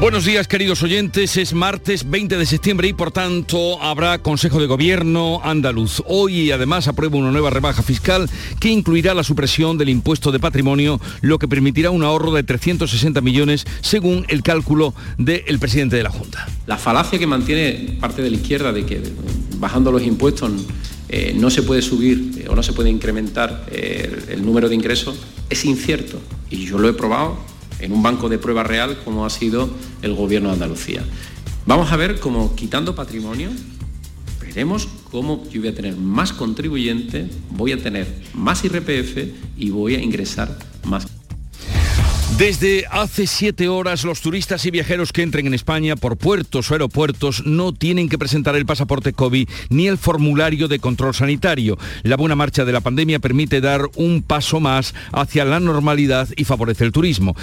[0.00, 4.66] Buenos días queridos oyentes, es martes 20 de septiembre y por tanto habrá Consejo de
[4.66, 6.02] Gobierno andaluz.
[6.06, 8.28] Hoy además aprueba una nueva rebaja fiscal
[8.60, 13.20] que incluirá la supresión del impuesto de patrimonio, lo que permitirá un ahorro de 360
[13.20, 16.48] millones según el cálculo del presidente de la Junta.
[16.66, 19.00] La falacia que mantiene parte de la izquierda de que
[19.58, 20.50] bajando los impuestos
[21.08, 24.74] eh, no se puede subir eh, o no se puede incrementar eh, el número de
[24.74, 25.16] ingresos
[25.48, 26.20] es incierto
[26.50, 27.53] y yo lo he probado
[27.84, 29.68] en un banco de prueba real como ha sido
[30.02, 31.02] el gobierno de Andalucía.
[31.66, 33.50] Vamos a ver cómo quitando patrimonio,
[34.40, 39.18] veremos cómo yo voy a tener más contribuyentes, voy a tener más IRPF
[39.56, 41.06] y voy a ingresar más.
[42.38, 46.74] Desde hace siete horas los turistas y viajeros que entren en España por puertos o
[46.74, 51.78] aeropuertos no tienen que presentar el pasaporte COVID ni el formulario de control sanitario.
[52.02, 56.42] La buena marcha de la pandemia permite dar un paso más hacia la normalidad y
[56.42, 57.36] favorece el turismo.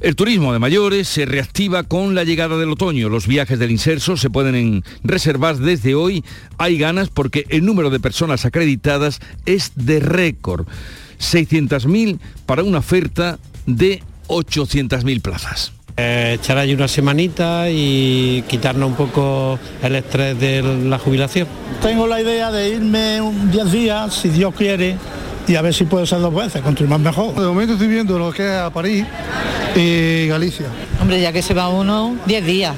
[0.00, 3.08] El turismo de mayores se reactiva con la llegada del otoño.
[3.08, 6.22] Los viajes del inserso se pueden reservar desde hoy.
[6.56, 10.68] Hay ganas porque el número de personas acreditadas es de récord.
[11.18, 15.72] 600.000 para una oferta de 800.000 plazas.
[15.96, 21.48] Eh, echar ahí una semanita y quitarnos un poco el estrés de la jubilación.
[21.82, 24.96] Tengo la idea de irme un 10 días, si Dios quiere,
[25.48, 27.34] y a ver si puedo ser dos veces, continuar mejor.
[27.34, 29.04] De momento estoy viendo lo que es a París
[29.74, 30.66] y Galicia.
[31.00, 32.74] Hombre, ya que se va uno, 10 días.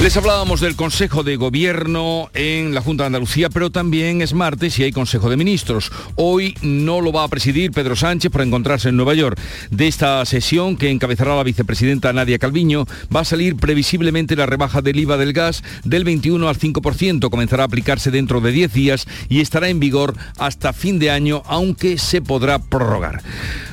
[0.00, 4.78] Les hablábamos del Consejo de Gobierno en la Junta de Andalucía, pero también es martes
[4.78, 5.90] y hay Consejo de Ministros.
[6.14, 9.40] Hoy no lo va a presidir Pedro Sánchez por encontrarse en Nueva York.
[9.72, 14.82] De esta sesión que encabezará la vicepresidenta Nadia Calviño, va a salir previsiblemente la rebaja
[14.82, 17.28] del IVA del gas del 21 al 5%.
[17.28, 21.42] Comenzará a aplicarse dentro de 10 días y estará en vigor hasta fin de año,
[21.44, 23.20] aunque se podrá prorrogar.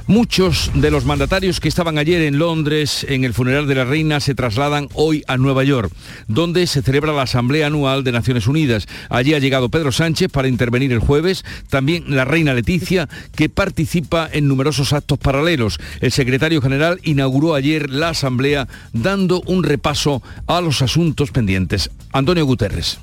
[0.08, 4.20] Muchos de los mandatarios que estaban ayer en Londres en el funeral de la reina
[4.20, 5.92] se trasladan hoy a Nueva York,
[6.28, 8.86] donde se celebra la Asamblea Anual de Naciones Unidas.
[9.10, 14.30] Allí ha llegado Pedro Sánchez para intervenir el jueves, también la reina Leticia, que participa
[14.32, 15.80] en numerosos actos paralelos.
[16.02, 21.90] El secretario general inauguró ayer la Asamblea dando un repaso a los asuntos pendientes.
[22.14, 23.00] Antonio Guterres.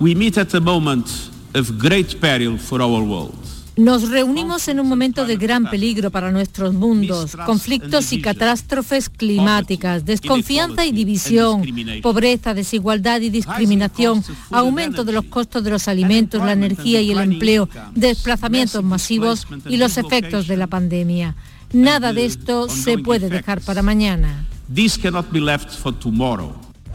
[0.00, 1.06] We meet at a moment
[1.54, 3.55] of great peril for our world.
[3.76, 10.06] Nos reunimos en un momento de gran peligro para nuestros mundos, conflictos y catástrofes climáticas,
[10.06, 11.62] desconfianza y división,
[12.00, 17.18] pobreza, desigualdad y discriminación, aumento de los costos de los alimentos, la energía y el
[17.18, 21.36] empleo, desplazamientos masivos y los efectos de la pandemia.
[21.74, 24.46] Nada de esto se puede dejar para mañana.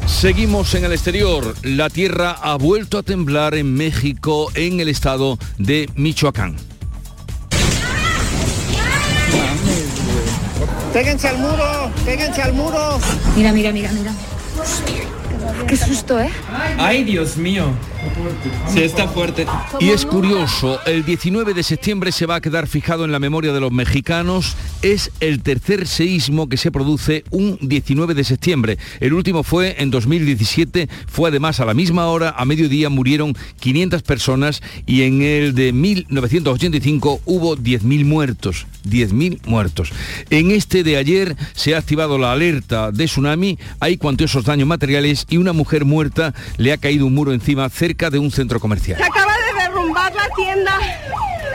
[0.08, 1.56] Seguimos en el exterior.
[1.62, 6.71] La tierra ha vuelto a temblar en México, en el estado de Michoacán.
[10.94, 13.00] Péguense al muro, péguense al muro.
[13.36, 14.12] Mira, mira, mira, mira.
[15.68, 16.30] Qué susto, ¿eh?
[16.78, 17.74] Ay, Dios mío.
[18.68, 19.46] Sí, está fuerte.
[19.80, 23.54] Y es curioso, el 19 de septiembre se va a quedar fijado en la memoria
[23.54, 24.56] de los mexicanos.
[24.82, 28.78] Es el tercer seísmo que se produce un 19 de septiembre.
[29.00, 34.02] El último fue en 2017, fue además a la misma hora, a mediodía murieron 500
[34.02, 38.66] personas y en el de 1985 hubo 10.000 muertos.
[38.84, 39.92] 10.000 muertos.
[40.30, 45.26] En este de ayer se ha activado la alerta de tsunami, hay cuantiosos daños materiales
[45.30, 48.98] y una mujer muerta le ha caído un muro encima cerca de un centro comercial.
[48.98, 50.80] Se acaba de derrumbar la tienda.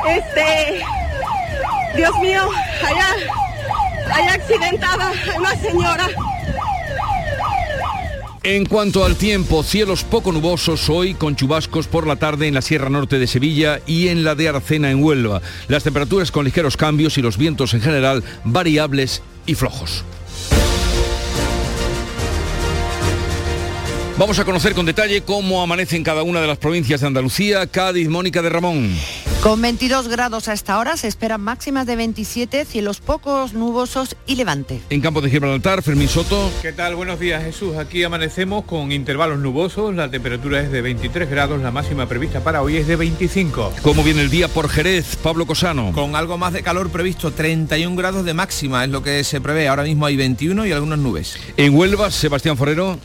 [0.08, 0.80] Este,
[1.96, 2.48] Dios mío,
[2.84, 6.08] allá, allá accidentada una señora.
[8.46, 12.62] En cuanto al tiempo, cielos poco nubosos hoy con chubascos por la tarde en la
[12.62, 15.42] Sierra Norte de Sevilla y en la de Aracena en Huelva.
[15.66, 20.04] Las temperaturas con ligeros cambios y los vientos en general variables y flojos.
[24.18, 27.66] Vamos a conocer con detalle cómo amanece en cada una de las provincias de Andalucía.
[27.66, 28.96] Cádiz, Mónica de Ramón.
[29.42, 34.36] Con 22 grados a esta hora se esperan máximas de 27, cielos pocos, nubosos y
[34.36, 34.80] levante.
[34.88, 36.50] En campo de Gibraltar, Fermín Soto.
[36.62, 36.94] ¿Qué tal?
[36.94, 37.76] Buenos días Jesús.
[37.76, 39.94] Aquí amanecemos con intervalos nubosos.
[39.94, 43.74] La temperatura es de 23 grados, la máxima prevista para hoy es de 25.
[43.82, 45.92] ¿Cómo viene el día por Jerez, Pablo Cosano?
[45.92, 49.68] Con algo más de calor previsto, 31 grados de máxima es lo que se prevé.
[49.68, 51.36] Ahora mismo hay 21 y algunas nubes.
[51.58, 52.98] En Huelva, Sebastián Forero.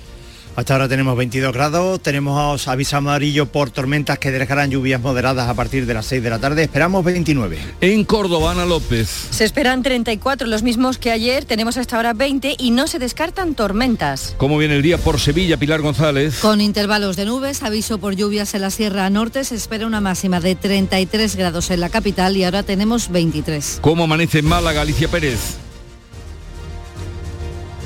[0.53, 5.53] Hasta ahora tenemos 22 grados, tenemos aviso amarillo por tormentas que dejarán lluvias moderadas a
[5.53, 7.57] partir de las 6 de la tarde, esperamos 29.
[7.79, 9.07] En Córdoba, Ana López.
[9.29, 13.55] Se esperan 34, los mismos que ayer, tenemos hasta ahora 20 y no se descartan
[13.55, 14.35] tormentas.
[14.37, 16.39] ¿Cómo viene el día por Sevilla, Pilar González?
[16.39, 20.41] Con intervalos de nubes, aviso por lluvias en la Sierra Norte, se espera una máxima
[20.41, 23.79] de 33 grados en la capital y ahora tenemos 23.
[23.81, 25.39] ¿Cómo amanece en Málaga, Alicia Pérez?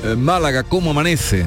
[0.04, 1.46] Eh, Málaga, ¿cómo amanece?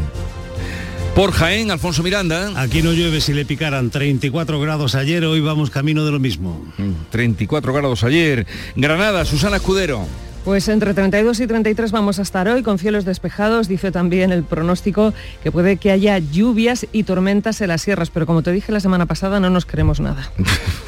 [1.15, 2.51] Por Jaén, Alfonso Miranda.
[2.61, 6.63] Aquí no llueve si le picaran 34 grados ayer, hoy vamos camino de lo mismo.
[7.11, 8.47] 34 grados ayer.
[8.75, 10.06] Granada, Susana Escudero.
[10.45, 13.67] Pues entre 32 y 33 vamos a estar hoy con cielos despejados.
[13.67, 15.13] Dice también el pronóstico
[15.44, 18.79] que puede que haya lluvias y tormentas en las sierras, pero como te dije la
[18.79, 20.31] semana pasada no nos queremos nada.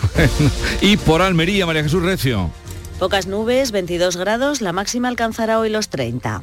[0.82, 2.50] y por Almería, María Jesús Recio.
[3.00, 6.42] Pocas nubes, 22 grados, la máxima alcanzará hoy los 30.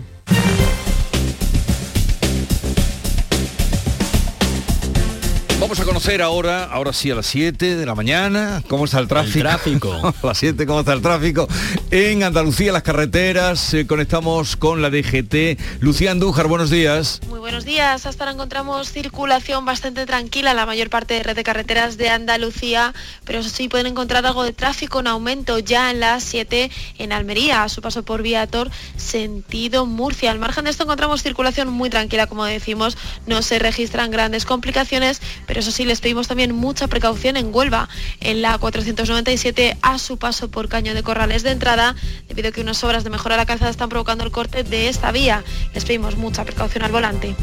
[5.61, 9.09] Vamos a conocer ahora, ahora sí a las 7 de la mañana, cómo está el
[9.09, 9.39] tráfico.
[9.39, 10.15] El tráfico.
[10.23, 11.49] a las 7, cómo está el tráfico.
[11.91, 15.81] En Andalucía, las carreteras, eh, conectamos con la DGT.
[15.81, 17.21] Lucía Andújar, buenos días.
[17.29, 18.07] Muy buenos días.
[18.07, 22.09] Hasta ahora encontramos circulación bastante tranquila en la mayor parte de red de carreteras de
[22.09, 22.95] Andalucía,
[23.25, 27.65] pero sí pueden encontrar algo de tráfico en aumento ya en las 7 en Almería,
[27.65, 30.31] a su paso por Viator, sentido Murcia.
[30.31, 32.97] Al margen de esto encontramos circulación muy tranquila, como decimos,
[33.27, 37.89] no se registran grandes complicaciones, pero eso sí, les pedimos también mucha precaución en Huelva,
[38.21, 41.97] en la 497 a su paso por Caño de Corrales de entrada,
[42.29, 44.89] debido a que unas obras de mejora de la calzada están provocando el corte de
[44.89, 45.43] esta vía.
[45.73, 47.35] Les pedimos mucha precaución al volante.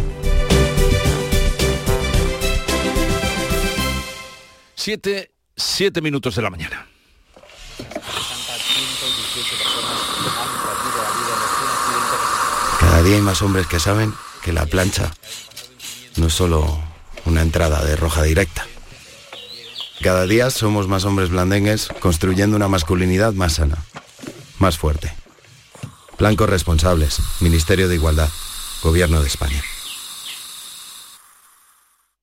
[4.75, 6.87] Siete, siete minutos de la mañana.
[12.79, 14.13] Cada día hay más hombres que saben
[14.43, 15.11] que la plancha
[16.17, 16.84] no es solo
[17.25, 18.65] una entrada de roja directa.
[20.01, 23.77] Cada día somos más hombres blandengues construyendo una masculinidad más sana,
[24.59, 25.13] más fuerte.
[26.17, 28.29] Blancos responsables, Ministerio de Igualdad,
[28.81, 29.61] Gobierno de España.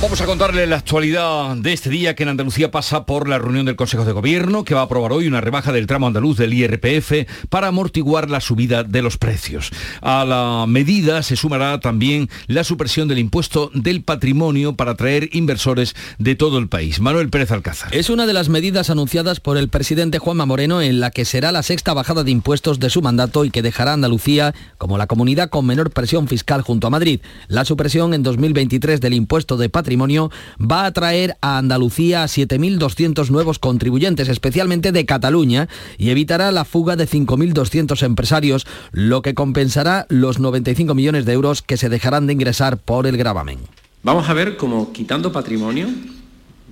[0.00, 3.66] Vamos a contarle la actualidad de este día que en Andalucía pasa por la reunión
[3.66, 6.54] del Consejo de Gobierno que va a aprobar hoy una rebaja del tramo andaluz del
[6.54, 9.72] IRPF para amortiguar la subida de los precios.
[10.00, 15.96] A la medida se sumará también la supresión del impuesto del patrimonio para atraer inversores
[16.20, 17.00] de todo el país.
[17.00, 17.92] Manuel Pérez Alcázar.
[17.92, 21.50] Es una de las medidas anunciadas por el presidente Juanma Moreno en la que será
[21.50, 25.08] la sexta bajada de impuestos de su mandato y que dejará a Andalucía como la
[25.08, 27.20] comunidad con menor presión fiscal junto a Madrid.
[27.48, 33.30] La supresión en 2023 del impuesto de patrimonio va a traer a Andalucía a 7.200
[33.30, 40.06] nuevos contribuyentes, especialmente de Cataluña, y evitará la fuga de 5.200 empresarios, lo que compensará
[40.08, 43.58] los 95 millones de euros que se dejarán de ingresar por el gravamen.
[44.02, 45.88] Vamos a ver cómo quitando patrimonio,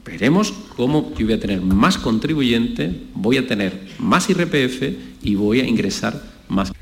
[0.05, 4.83] veremos cómo yo voy a tener más contribuyente, voy a tener más IRPF
[5.23, 6.73] y voy a ingresar más.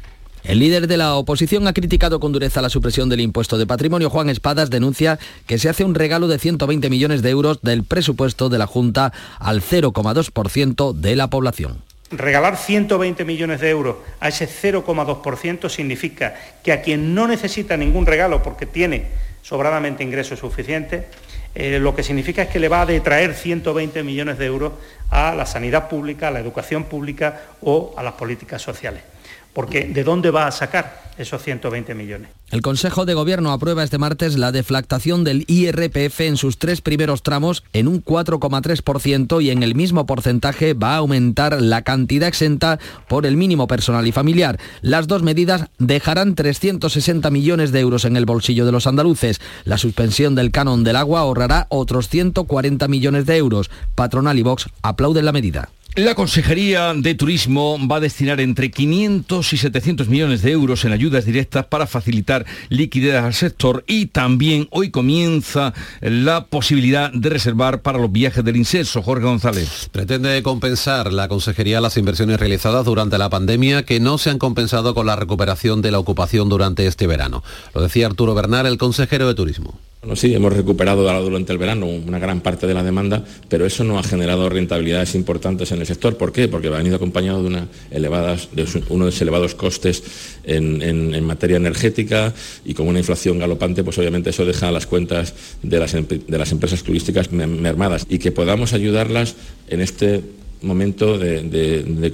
[0.44, 4.10] El líder de la oposición ha criticado con dureza la supresión del impuesto de patrimonio.
[4.10, 8.50] Juan Espadas denuncia que se hace un regalo de 120 millones de euros del presupuesto
[8.50, 11.82] de la Junta al 0,2% de la población.
[12.10, 18.04] Regalar 120 millones de euros a ese 0,2% significa que a quien no necesita ningún
[18.04, 19.06] regalo porque tiene
[19.40, 21.06] sobradamente ingresos suficientes,
[21.54, 24.74] eh, lo que significa es que le va a detraer 120 millones de euros
[25.08, 29.13] a la sanidad pública, a la educación pública o a las políticas sociales
[29.54, 32.28] porque ¿de dónde va a sacar esos 120 millones?
[32.50, 37.22] El Consejo de Gobierno aprueba este martes la deflactación del IRPF en sus tres primeros
[37.22, 42.78] tramos en un 4,3% y en el mismo porcentaje va a aumentar la cantidad exenta
[43.08, 44.58] por el mínimo personal y familiar.
[44.82, 49.40] Las dos medidas dejarán 360 millones de euros en el bolsillo de los andaluces.
[49.64, 53.70] La suspensión del canon del agua ahorrará otros 140 millones de euros.
[53.94, 55.70] Patronal y Vox aplauden la medida.
[55.96, 60.90] La Consejería de Turismo va a destinar entre 500 y 700 millones de euros en
[60.90, 67.82] ayudas directas para facilitar liquidez al sector y también hoy comienza la posibilidad de reservar
[67.82, 69.02] para los viajes del incenso.
[69.02, 69.88] Jorge González.
[69.92, 74.96] Pretende compensar la Consejería las inversiones realizadas durante la pandemia que no se han compensado
[74.96, 77.44] con la recuperación de la ocupación durante este verano.
[77.72, 79.78] Lo decía Arturo Bernal, el consejero de Turismo.
[80.04, 83.84] Bueno, sí, hemos recuperado durante el verano una gran parte de la demanda, pero eso
[83.84, 86.18] no ha generado rentabilidades importantes en el sector.
[86.18, 86.46] ¿Por qué?
[86.46, 90.02] Porque ha venido acompañado de, elevadas, de unos elevados costes
[90.44, 92.34] en, materia energética
[92.66, 95.32] y con una inflación galopante, pues obviamente eso deja las cuentas
[95.62, 99.36] de las empresas turísticas mermadas y que podamos ayudarlas
[99.68, 100.20] en este
[100.64, 102.12] momento de,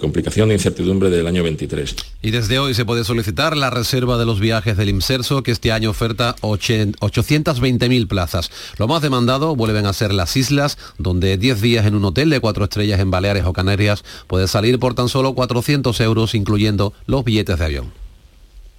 [0.00, 1.94] complicación e incertidumbre del año 23.
[2.22, 5.72] Y desde hoy se puede solicitar la reserva de los viajes del IMSERSO, que este
[5.72, 8.50] año oferta 820.000 plazas.
[8.78, 12.40] Lo más demandado vuelven a ser las islas, donde 10 días en un hotel de
[12.40, 17.24] cuatro estrellas en Baleares o Canarias puede salir por tan solo 400 euros, incluyendo los
[17.24, 18.03] billetes de avión.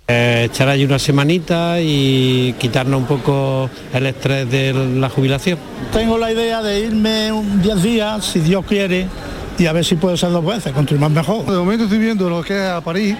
[0.08, 5.58] Eh, echar allí una semanita y quitarnos un poco el estrés de la jubilación.
[5.92, 9.08] Tengo la idea de irme un 10 días, si Dios quiere,
[9.58, 11.46] y a ver si puedo ser dos veces, más mejor.
[11.48, 13.16] De momento estoy viendo lo que es a París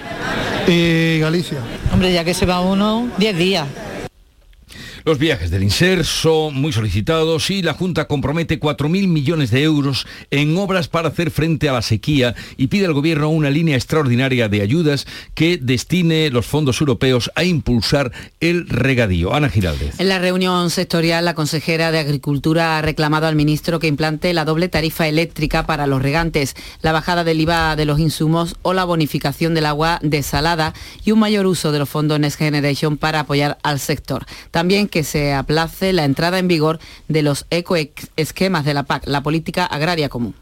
[0.68, 1.58] y Galicia.
[1.92, 3.66] Hombre, ya que se va uno, 10 días.
[5.06, 10.58] Los viajes del inserso, muy solicitados, y la Junta compromete 4.000 millones de euros en
[10.58, 14.62] obras para hacer frente a la sequía y pide al Gobierno una línea extraordinaria de
[14.62, 18.10] ayudas que destine los fondos europeos a impulsar
[18.40, 19.32] el regadío.
[19.32, 20.00] Ana Giraldez.
[20.00, 24.44] En la reunión sectorial, la consejera de Agricultura ha reclamado al ministro que implante la
[24.44, 28.82] doble tarifa eléctrica para los regantes, la bajada del IVA de los insumos o la
[28.82, 33.56] bonificación del agua desalada y un mayor uso de los fondos Next Generation para apoyar
[33.62, 34.26] al sector.
[34.50, 39.22] También que se aplace la entrada en vigor de los ecoesquemas de la PAC, la
[39.22, 40.34] política agraria común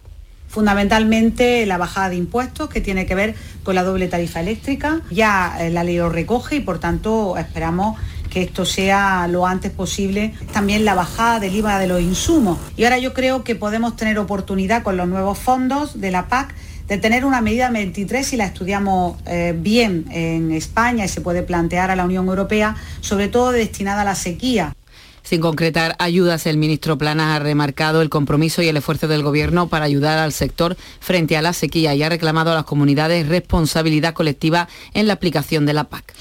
[0.46, 3.34] fundamentalmente la bajada de impuestos que tiene que ver
[3.64, 5.00] con la doble tarifa eléctrica.
[5.10, 7.98] Ya eh, la ley lo recoge y por tanto esperamos
[8.30, 10.32] que esto sea lo antes posible.
[10.52, 12.58] También la bajada del IVA de los insumos.
[12.76, 16.54] Y ahora yo creo que podemos tener oportunidad con los nuevos fondos de la PAC
[16.88, 21.42] de tener una medida 23 si la estudiamos eh, bien en España y se puede
[21.42, 24.74] plantear a la Unión Europea, sobre todo destinada a la sequía.
[25.22, 29.68] Sin concretar ayudas, el ministro Planas ha remarcado el compromiso y el esfuerzo del Gobierno
[29.68, 34.12] para ayudar al sector frente a la sequía y ha reclamado a las comunidades responsabilidad
[34.12, 36.12] colectiva en la aplicación de la PAC.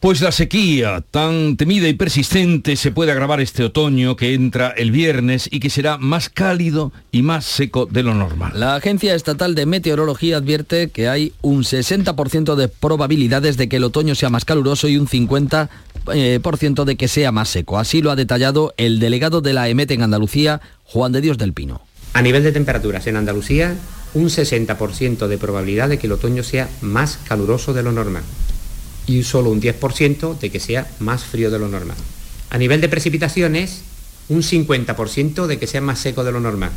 [0.00, 4.92] Pues la sequía tan temida y persistente se puede agravar este otoño que entra el
[4.92, 8.52] viernes y que será más cálido y más seco de lo normal.
[8.54, 13.84] La Agencia Estatal de Meteorología advierte que hay un 60% de probabilidades de que el
[13.84, 15.68] otoño sea más caluroso y un 50%
[16.14, 17.76] eh, de que sea más seco.
[17.76, 21.54] Así lo ha detallado el delegado de la EMET en Andalucía, Juan de Dios del
[21.54, 21.80] Pino.
[22.12, 23.74] A nivel de temperaturas en Andalucía,
[24.14, 28.22] un 60% de probabilidad de que el otoño sea más caluroso de lo normal
[29.08, 31.96] y solo un 10% de que sea más frío de lo normal.
[32.50, 33.80] A nivel de precipitaciones,
[34.28, 36.70] un 50% de que sea más seco de lo normal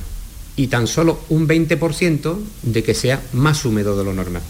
[0.56, 4.42] y tan solo un 20% de que sea más húmedo de lo normal.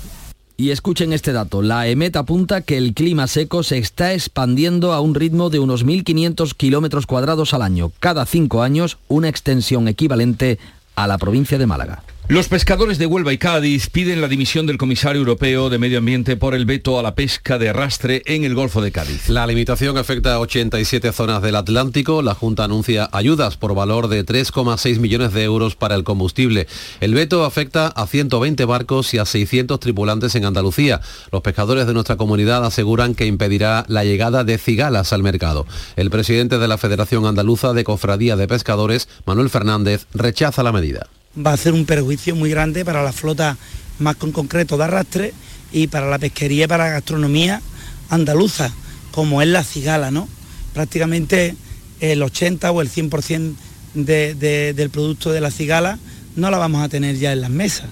[0.58, 5.02] Y escuchen este dato, la EMET apunta que el clima seco se está expandiendo a
[5.02, 10.60] un ritmo de unos 1.500 kilómetros cuadrados al año, cada cinco años una extensión equivalente
[10.96, 12.04] a la provincia de Málaga.
[12.32, 16.38] Los pescadores de Huelva y Cádiz piden la dimisión del comisario europeo de Medio Ambiente
[16.38, 19.28] por el veto a la pesca de arrastre en el Golfo de Cádiz.
[19.28, 22.22] La limitación afecta a 87 zonas del Atlántico.
[22.22, 26.68] La Junta anuncia ayudas por valor de 3,6 millones de euros para el combustible.
[27.02, 31.02] El veto afecta a 120 barcos y a 600 tripulantes en Andalucía.
[31.34, 35.68] Los pescadores de nuestra comunidad aseguran que impedirá la llegada de cigalas al mercado.
[35.98, 41.10] El presidente de la Federación Andaluza de Cofradía de Pescadores, Manuel Fernández, rechaza la medida
[41.38, 43.58] va a ser un perjuicio muy grande para la flota
[44.00, 45.34] más con concreto de arrastre
[45.72, 47.62] y para la pesquería y para la gastronomía
[48.10, 48.72] andaluza,
[49.12, 50.28] como es la cigala, ¿no?
[50.74, 51.56] Prácticamente
[52.00, 53.54] el 80 o el 100%
[53.94, 56.00] del producto de la cigala
[56.36, 57.90] no la vamos a tener ya en las mesas.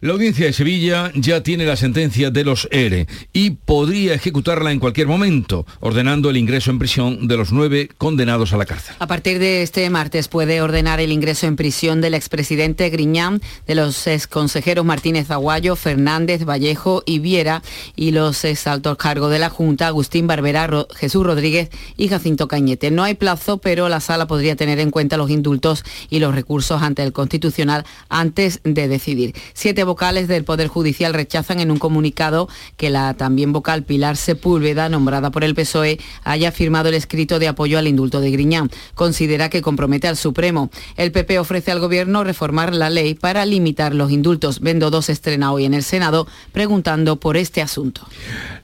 [0.00, 4.78] La audiencia de Sevilla ya tiene la sentencia de los ERE y podría ejecutarla en
[4.78, 8.94] cualquier momento, ordenando el ingreso en prisión de los nueve condenados a la cárcel.
[9.00, 13.74] A partir de este martes puede ordenar el ingreso en prisión del expresidente Griñán, de
[13.74, 17.64] los exconsejeros Martínez Aguayo, Fernández, Vallejo y Viera
[17.96, 22.92] y los exaltos cargos de la Junta, Agustín Barbera, Jesús Rodríguez y Jacinto Cañete.
[22.92, 26.82] No hay plazo, pero la sala podría tener en cuenta los indultos y los recursos
[26.82, 29.34] ante el Constitucional antes de decidir.
[29.54, 34.90] Siete vocales del Poder Judicial rechazan en un comunicado que la también vocal Pilar Sepúlveda,
[34.90, 38.70] nombrada por el PSOE, haya firmado el escrito de apoyo al indulto de Griñán.
[38.94, 40.70] Considera que compromete al Supremo.
[40.96, 44.60] El PP ofrece al Gobierno reformar la ley para limitar los indultos.
[44.60, 48.06] Vendo dos estrena hoy en el Senado preguntando por este asunto.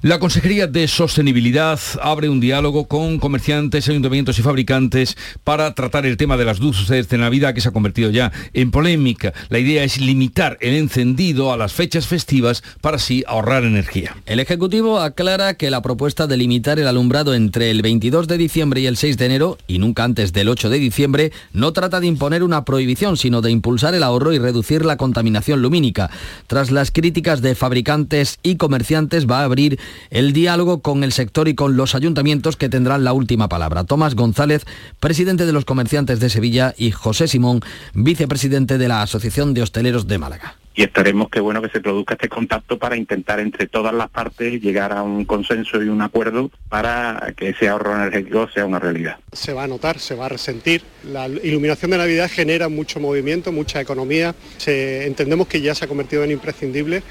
[0.03, 6.19] La Consejería de Sostenibilidad abre un diálogo con comerciantes, ayuntamientos y fabricantes para tratar el
[6.19, 9.33] tema de las luces de Navidad que se ha convertido ya en polémica.
[9.49, 14.17] La idea es limitar el encendido a las fechas festivas para así ahorrar energía.
[14.27, 18.81] El Ejecutivo aclara que la propuesta de limitar el alumbrado entre el 22 de diciembre
[18.81, 22.09] y el 6 de enero, y nunca antes del 8 de diciembre, no trata de
[22.09, 26.11] imponer una prohibición, sino de impulsar el ahorro y reducir la contaminación lumínica.
[26.49, 29.79] Tras las críticas de fabricantes y comerciantes, va a abrir
[30.11, 33.85] el diálogo con el sector y con los ayuntamientos que tendrán la última palabra.
[33.85, 34.65] Tomás González,
[34.99, 37.61] presidente de los comerciantes de Sevilla, y José Simón,
[37.95, 42.15] vicepresidente de la Asociación de Hosteleros de Málaga y esperemos que bueno que se produzca
[42.15, 46.51] este contacto para intentar entre todas las partes llegar a un consenso y un acuerdo
[46.69, 49.19] para que ese ahorro energético sea una realidad.
[49.33, 50.83] Se va a notar, se va a resentir.
[51.05, 54.35] La iluminación de Navidad genera mucho movimiento, mucha economía.
[54.67, 57.03] entendemos que ya se ha convertido en imprescindible.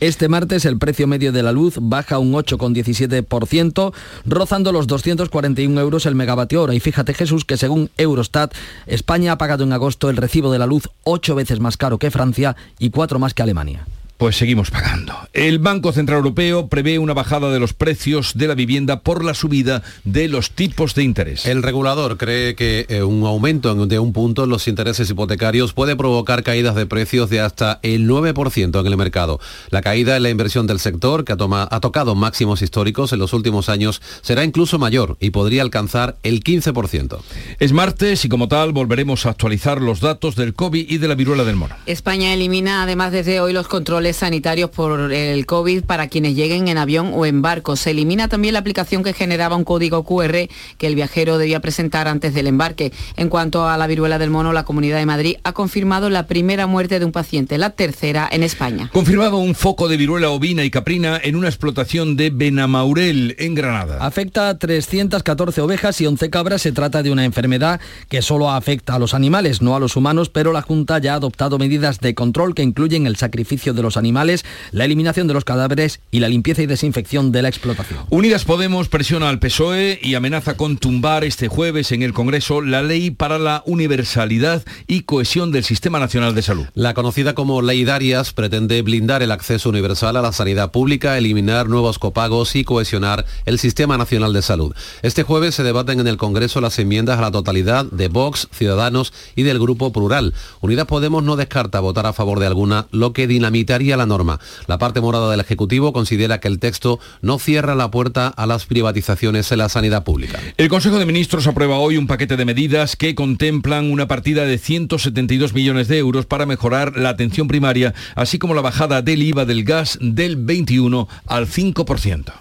[0.00, 3.92] Este martes el precio medio de la luz baja un 8,17%,
[4.24, 6.74] rozando los 241 euros el megavatio hora.
[6.74, 8.54] Y fíjate Jesús que según Eurostat,
[8.86, 12.10] España ha pagado en agosto el recibo de la luz ocho veces más caro que
[12.10, 13.86] Francia y cuatro más que Alemania
[14.20, 15.14] pues seguimos pagando.
[15.32, 19.32] El Banco Central Europeo prevé una bajada de los precios de la vivienda por la
[19.32, 21.46] subida de los tipos de interés.
[21.46, 25.96] El regulador cree que eh, un aumento de un punto en los intereses hipotecarios puede
[25.96, 29.40] provocar caídas de precios de hasta el 9% en el mercado.
[29.70, 33.32] La caída en la inversión del sector, que ha, ha tocado máximos históricos en los
[33.32, 37.20] últimos años, será incluso mayor y podría alcanzar el 15%.
[37.58, 41.14] Es martes y como tal volveremos a actualizar los datos del COVID y de la
[41.14, 41.74] viruela del mono.
[41.86, 46.78] España elimina además desde hoy los controles sanitarios por el COVID para quienes lleguen en
[46.78, 47.76] avión o en barco.
[47.76, 50.48] Se elimina también la aplicación que generaba un código QR
[50.78, 52.92] que el viajero debía presentar antes del embarque.
[53.16, 56.66] En cuanto a la viruela del mono, la Comunidad de Madrid ha confirmado la primera
[56.66, 58.90] muerte de un paciente, la tercera en España.
[58.92, 63.98] Confirmado un foco de viruela ovina y caprina en una explotación de Benamaurel, en Granada.
[64.00, 66.62] Afecta a 314 ovejas y 11 cabras.
[66.62, 70.28] Se trata de una enfermedad que solo afecta a los animales, no a los humanos,
[70.28, 73.96] pero la Junta ya ha adoptado medidas de control que incluyen el sacrificio de los
[74.00, 78.00] animales, la eliminación de los cadáveres y la limpieza y desinfección de la explotación.
[78.10, 82.82] Unidas Podemos presiona al PSOE y amenaza con tumbar este jueves en el Congreso la
[82.82, 86.66] ley para la universalidad y cohesión del Sistema Nacional de Salud.
[86.74, 91.68] La conocida como Ley Darias pretende blindar el acceso universal a la sanidad pública, eliminar
[91.68, 94.74] nuevos copagos y cohesionar el Sistema Nacional de Salud.
[95.02, 99.12] Este jueves se debaten en el Congreso las enmiendas a la totalidad de Vox, Ciudadanos
[99.36, 100.34] y del Grupo Plural.
[100.60, 104.40] Unidas Podemos no descarta votar a favor de alguna, lo que dinamitaría la norma.
[104.66, 108.66] La parte morada del Ejecutivo considera que el texto no cierra la puerta a las
[108.66, 110.38] privatizaciones en la sanidad pública.
[110.56, 114.58] El Consejo de Ministros aprueba hoy un paquete de medidas que contemplan una partida de
[114.58, 119.44] 172 millones de euros para mejorar la atención primaria, así como la bajada del IVA
[119.44, 122.32] del gas del 21 al 5%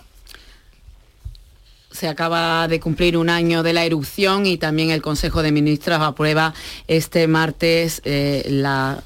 [2.00, 6.00] se acaba de cumplir un año de la erupción y también el Consejo de Ministros
[6.00, 6.54] aprueba
[6.88, 9.02] este martes eh, la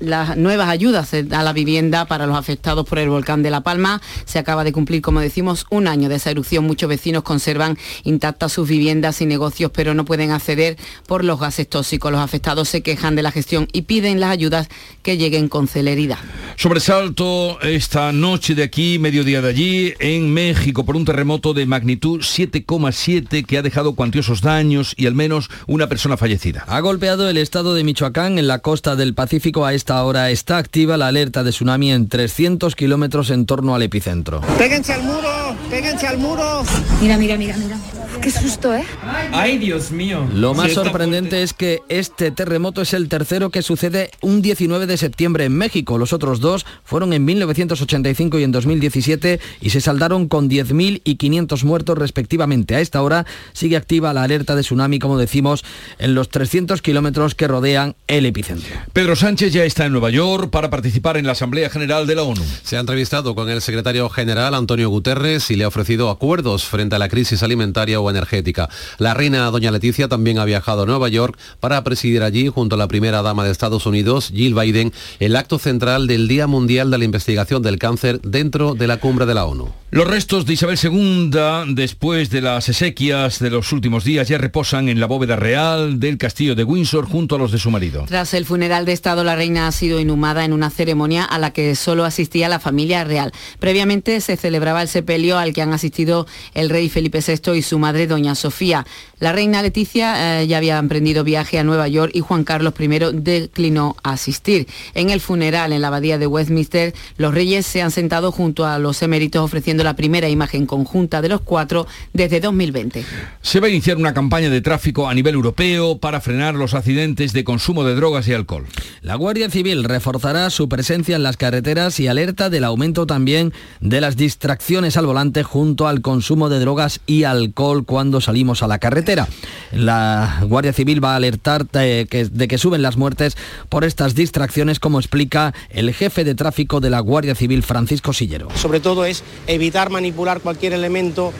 [0.00, 4.00] las nuevas ayudas a la vivienda para los afectados por el volcán de La Palma.
[4.24, 6.64] Se acaba de cumplir, como decimos, un año de esa erupción.
[6.64, 11.68] Muchos vecinos conservan intactas sus viviendas y negocios, pero no pueden acceder por los gases
[11.68, 12.10] tóxicos.
[12.10, 14.68] Los afectados se quejan de la gestión y piden las ayudas
[15.02, 16.18] que lleguen con celeridad.
[16.56, 22.20] Sobresalto esta noche de aquí, mediodía de allí, en México, por un terremoto de magnitud
[22.20, 26.64] 7,7 que ha dejado cuantiosos daños y al menos una persona fallecida.
[26.66, 30.58] Ha golpeado el estado de Michoacán en la costa del Pacífico a esta ahora está
[30.58, 34.40] activa la alerta de tsunami en 300 kilómetros en torno al epicentro.
[34.58, 35.56] ¡Péguense al muro!
[35.68, 36.62] ¡Péguense al muro!
[37.00, 37.76] Mira, mira, mira, mira.
[38.20, 38.84] Qué susto, ¿eh?
[39.32, 40.28] ¡Ay, Dios mío!
[40.34, 44.96] Lo más sorprendente es que este terremoto es el tercero que sucede un 19 de
[44.98, 45.96] septiembre en México.
[45.96, 51.14] Los otros dos fueron en 1985 y en 2017 y se saldaron con 10.000 y
[51.14, 52.74] 500 muertos respectivamente.
[52.74, 53.24] A esta hora
[53.54, 55.64] sigue activa la alerta de tsunami, como decimos,
[55.98, 58.68] en los 300 kilómetros que rodean el epicentro.
[58.92, 62.22] Pedro Sánchez ya está en Nueva York para participar en la Asamblea General de la
[62.22, 62.42] ONU.
[62.62, 66.96] Se ha entrevistado con el secretario general Antonio Guterres y le ha ofrecido acuerdos frente
[66.96, 68.68] a la crisis alimentaria o energética.
[68.98, 72.78] La reina doña Leticia también ha viajado a Nueva York para presidir allí, junto a
[72.78, 76.98] la primera dama de Estados Unidos, Jill Biden, el acto central del Día Mundial de
[76.98, 79.68] la Investigación del Cáncer dentro de la cumbre de la ONU.
[79.92, 84.88] Los restos de Isabel II, después de las esequias de los últimos días, ya reposan
[84.88, 88.04] en la bóveda real del castillo de Windsor junto a los de su marido.
[88.06, 91.52] Tras el funeral de Estado, la reina ha sido inhumada en una ceremonia a la
[91.52, 93.32] que solo asistía la familia real.
[93.60, 97.78] Previamente se celebraba el sepelio al que han asistido el rey Felipe VI y su
[97.78, 98.84] madre, doña Sofía.
[99.20, 102.88] La reina Leticia eh, ya había emprendido viaje a Nueva York y Juan Carlos I
[103.12, 104.66] declinó asistir.
[104.94, 108.78] En el funeral en la abadía de Westminster, los reyes se han sentado junto a
[108.78, 113.04] los eméritos ofreciendo la primera imagen conjunta de los cuatro desde 2020.
[113.40, 117.32] Se va a iniciar una campaña de tráfico a nivel europeo para frenar los accidentes
[117.32, 118.66] de consumo de drogas y alcohol.
[119.02, 124.00] La Guardia Civil reforzará su presencia en las carreteras y alerta del aumento también de
[124.00, 128.78] las distracciones al volante junto al consumo de drogas y alcohol cuando salimos a la
[128.78, 129.28] carretera.
[129.72, 133.36] La Guardia Civil va a alertar de que, de que suben las muertes
[133.68, 138.48] por estas distracciones, como explica el jefe de tráfico de la Guardia Civil, Francisco Sillero.
[138.56, 141.32] Sobre todo es evitar manipular cualquier elemento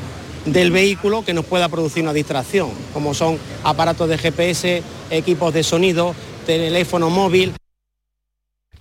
[0.45, 5.63] del vehículo que nos pueda producir una distracción, como son aparatos de GPS, equipos de
[5.63, 6.15] sonido,
[6.47, 7.53] teléfono móvil.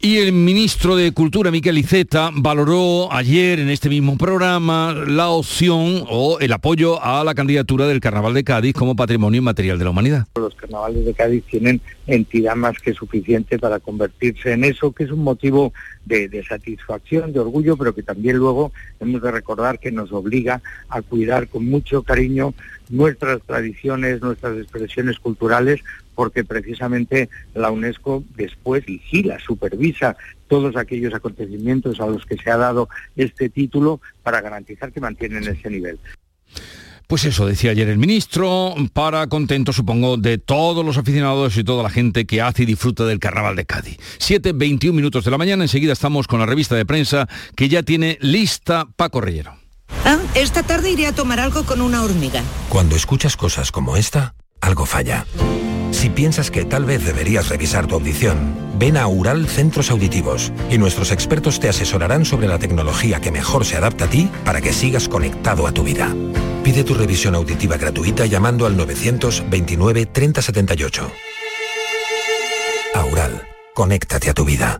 [0.02, 6.06] Y el ministro de Cultura, Miquel Iceta, valoró ayer en este mismo programa la opción
[6.08, 9.90] o el apoyo a la candidatura del Carnaval de Cádiz como patrimonio inmaterial de la
[9.90, 10.26] humanidad.
[10.36, 15.12] Los carnavales de Cádiz tienen entidad más que suficiente para convertirse en eso, que es
[15.12, 15.74] un motivo
[16.06, 21.02] de, satisfacción, de orgullo, pero que también luego hemos de recordar que nos obliga a
[21.02, 22.54] cuidar con mucho cariño
[22.90, 25.82] nuestras tradiciones, nuestras expresiones culturales,
[26.20, 30.18] porque precisamente la UNESCO después vigila, supervisa
[30.50, 35.48] todos aquellos acontecimientos a los que se ha dado este título para garantizar que mantienen
[35.48, 35.98] ese nivel.
[37.08, 41.84] Pues eso decía ayer el ministro, para contento supongo de todos los aficionados y toda
[41.84, 43.98] la gente que hace y disfruta del carnaval de Cádiz.
[44.18, 47.82] 7, 21 minutos de la mañana, enseguida estamos con la revista de prensa que ya
[47.82, 49.54] tiene lista Paco Rellero.
[50.04, 52.44] Ah, esta tarde iré a tomar algo con una hormiga.
[52.68, 55.26] Cuando escuchas cosas como esta, algo falla.
[56.00, 60.78] Si piensas que tal vez deberías revisar tu audición, ven a Ural Centros Auditivos y
[60.78, 64.72] nuestros expertos te asesorarán sobre la tecnología que mejor se adapta a ti para que
[64.72, 66.16] sigas conectado a tu vida.
[66.64, 71.12] Pide tu revisión auditiva gratuita llamando al 929 3078.
[72.96, 74.80] Aural, conéctate a tu vida.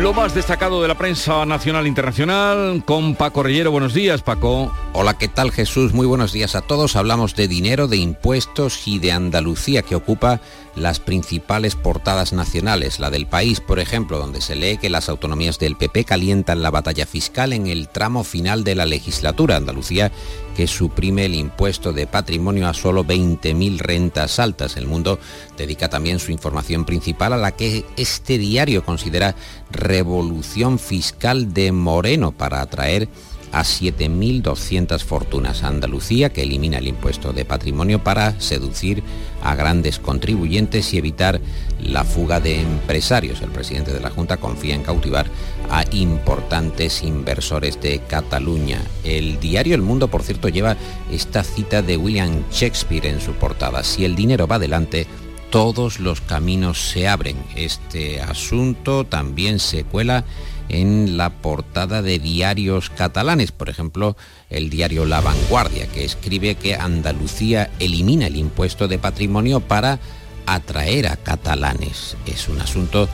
[0.00, 3.70] Lo más destacado de la prensa nacional e internacional con Paco Rellero.
[3.70, 4.70] Buenos días, Paco.
[4.92, 5.94] Hola, ¿qué tal Jesús?
[5.94, 6.96] Muy buenos días a todos.
[6.96, 10.40] Hablamos de dinero, de impuestos y de Andalucía, que ocupa
[10.74, 13.00] las principales portadas nacionales.
[13.00, 16.70] La del país, por ejemplo, donde se lee que las autonomías del PP calientan la
[16.70, 19.56] batalla fiscal en el tramo final de la legislatura.
[19.56, 20.12] Andalucía
[20.56, 24.78] que suprime el impuesto de patrimonio a solo 20.000 rentas altas.
[24.78, 25.18] El mundo
[25.58, 29.34] dedica también su información principal a la que este diario considera
[29.70, 33.06] revolución fiscal de Moreno para atraer
[33.52, 35.62] a 7.200 fortunas.
[35.62, 39.02] Andalucía, que elimina el impuesto de patrimonio para seducir
[39.42, 41.40] a grandes contribuyentes y evitar
[41.80, 43.42] la fuga de empresarios.
[43.42, 45.26] El presidente de la Junta confía en cautivar
[45.70, 48.80] a importantes inversores de Cataluña.
[49.04, 50.76] El diario El Mundo, por cierto, lleva
[51.10, 53.82] esta cita de William Shakespeare en su portada.
[53.82, 55.06] Si el dinero va adelante,
[55.50, 57.36] todos los caminos se abren.
[57.54, 60.24] Este asunto también se cuela
[60.68, 64.16] en la portada de diarios catalanes, por ejemplo,
[64.50, 69.98] el diario La Vanguardia, que escribe que Andalucía elimina el impuesto de patrimonio para
[70.46, 72.16] atraer a catalanes.
[72.26, 73.08] Es un asunto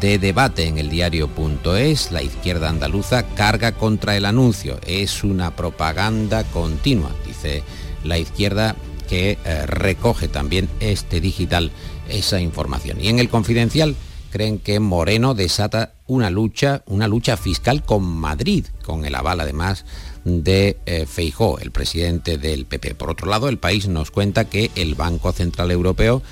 [0.00, 2.10] de debate en el diario.es.
[2.10, 4.80] La izquierda andaluza carga contra el anuncio.
[4.86, 7.62] Es una propaganda continua, dice
[8.02, 8.76] la izquierda
[9.08, 11.70] que eh, recoge también este digital
[12.08, 12.98] esa información.
[13.00, 13.94] Y en el confidencial
[14.30, 19.84] creen que Moreno desata una lucha, una lucha fiscal con Madrid, con el aval además
[20.24, 22.94] de eh, Feijó, el presidente del PP.
[22.94, 26.22] Por otro lado, el país nos cuenta que el Banco Central Europeo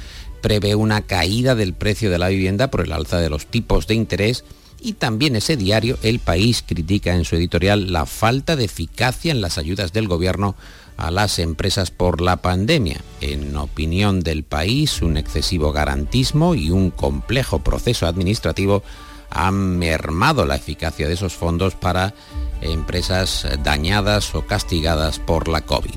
[0.41, 3.95] prevé una caída del precio de la vivienda por el alza de los tipos de
[3.95, 4.45] interés
[4.81, 9.41] y también ese diario, El País, critica en su editorial la falta de eficacia en
[9.41, 10.55] las ayudas del gobierno
[10.99, 13.01] a las empresas por la pandemia.
[13.23, 18.83] En opinión del país, un excesivo garantismo y un complejo proceso administrativo
[19.31, 22.15] han mermado la eficacia de esos fondos para
[22.61, 25.95] empresas dañadas o castigadas por la COVID.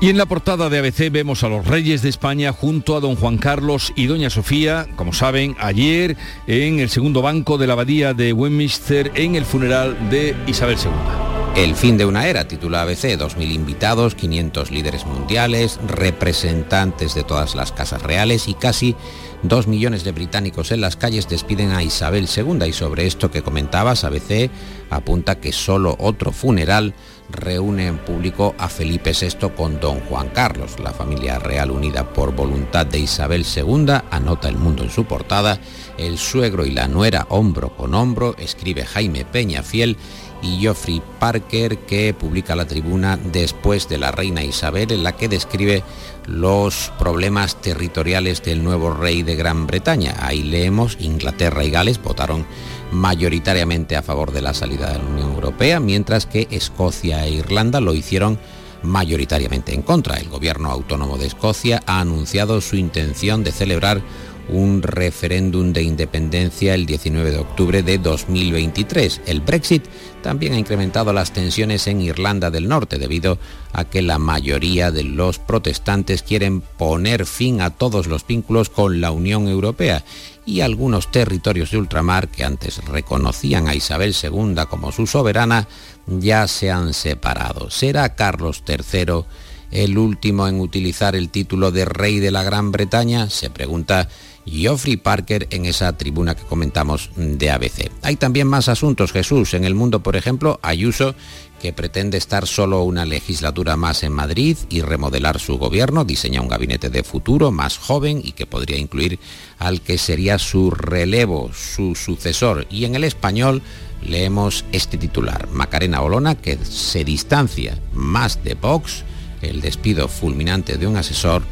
[0.00, 3.16] Y en la portada de ABC vemos a los reyes de España junto a don
[3.16, 8.12] Juan Carlos y doña Sofía, como saben, ayer en el segundo banco de la abadía
[8.12, 11.43] de Westminster en el funeral de Isabel II.
[11.56, 17.54] El fin de una era, titula ABC, 2.000 invitados, 500 líderes mundiales, representantes de todas
[17.54, 18.96] las casas reales y casi
[19.44, 23.42] Dos millones de británicos en las calles despiden a Isabel II y sobre esto que
[23.42, 24.50] comentabas, ABC
[24.88, 26.94] apunta que solo otro funeral
[27.28, 30.80] reúne en público a Felipe VI con don Juan Carlos.
[30.80, 35.60] La familia real unida por voluntad de Isabel II, anota el mundo en su portada,
[35.98, 39.98] el suegro y la nuera hombro con hombro, escribe Jaime Peña Fiel
[40.44, 45.28] y Geoffrey Parker que publica la tribuna después de la reina Isabel en la que
[45.28, 45.82] describe
[46.26, 50.14] los problemas territoriales del nuevo rey de Gran Bretaña.
[50.20, 52.46] Ahí leemos Inglaterra y Gales votaron
[52.92, 57.80] mayoritariamente a favor de la salida de la Unión Europea, mientras que Escocia e Irlanda
[57.80, 58.38] lo hicieron
[58.82, 60.18] mayoritariamente en contra.
[60.18, 64.02] El gobierno autónomo de Escocia ha anunciado su intención de celebrar
[64.48, 69.22] un referéndum de independencia el 19 de octubre de 2023.
[69.26, 69.84] El Brexit
[70.22, 73.38] también ha incrementado las tensiones en Irlanda del Norte debido
[73.72, 79.00] a que la mayoría de los protestantes quieren poner fin a todos los vínculos con
[79.00, 80.04] la Unión Europea
[80.46, 85.68] y algunos territorios de ultramar que antes reconocían a Isabel II como su soberana
[86.06, 87.70] ya se han separado.
[87.70, 89.24] ¿Será Carlos III
[89.70, 93.30] el último en utilizar el título de rey de la Gran Bretaña?
[93.30, 94.08] Se pregunta
[94.46, 97.90] Geoffrey Parker en esa tribuna que comentamos de ABC.
[98.02, 99.54] Hay también más asuntos, Jesús.
[99.54, 101.14] En el mundo, por ejemplo, Ayuso,
[101.60, 106.48] que pretende estar solo una legislatura más en Madrid y remodelar su gobierno, diseña un
[106.48, 109.18] gabinete de futuro más joven y que podría incluir
[109.58, 112.66] al que sería su relevo, su sucesor.
[112.70, 113.62] Y en el español
[114.02, 119.04] leemos este titular, Macarena Olona, que se distancia más de Vox,
[119.40, 121.42] el despido fulminante de un asesor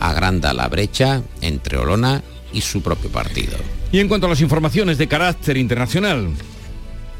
[0.00, 3.56] agranda la brecha entre Olona y su propio partido.
[3.90, 6.28] Y en cuanto a las informaciones de carácter internacional,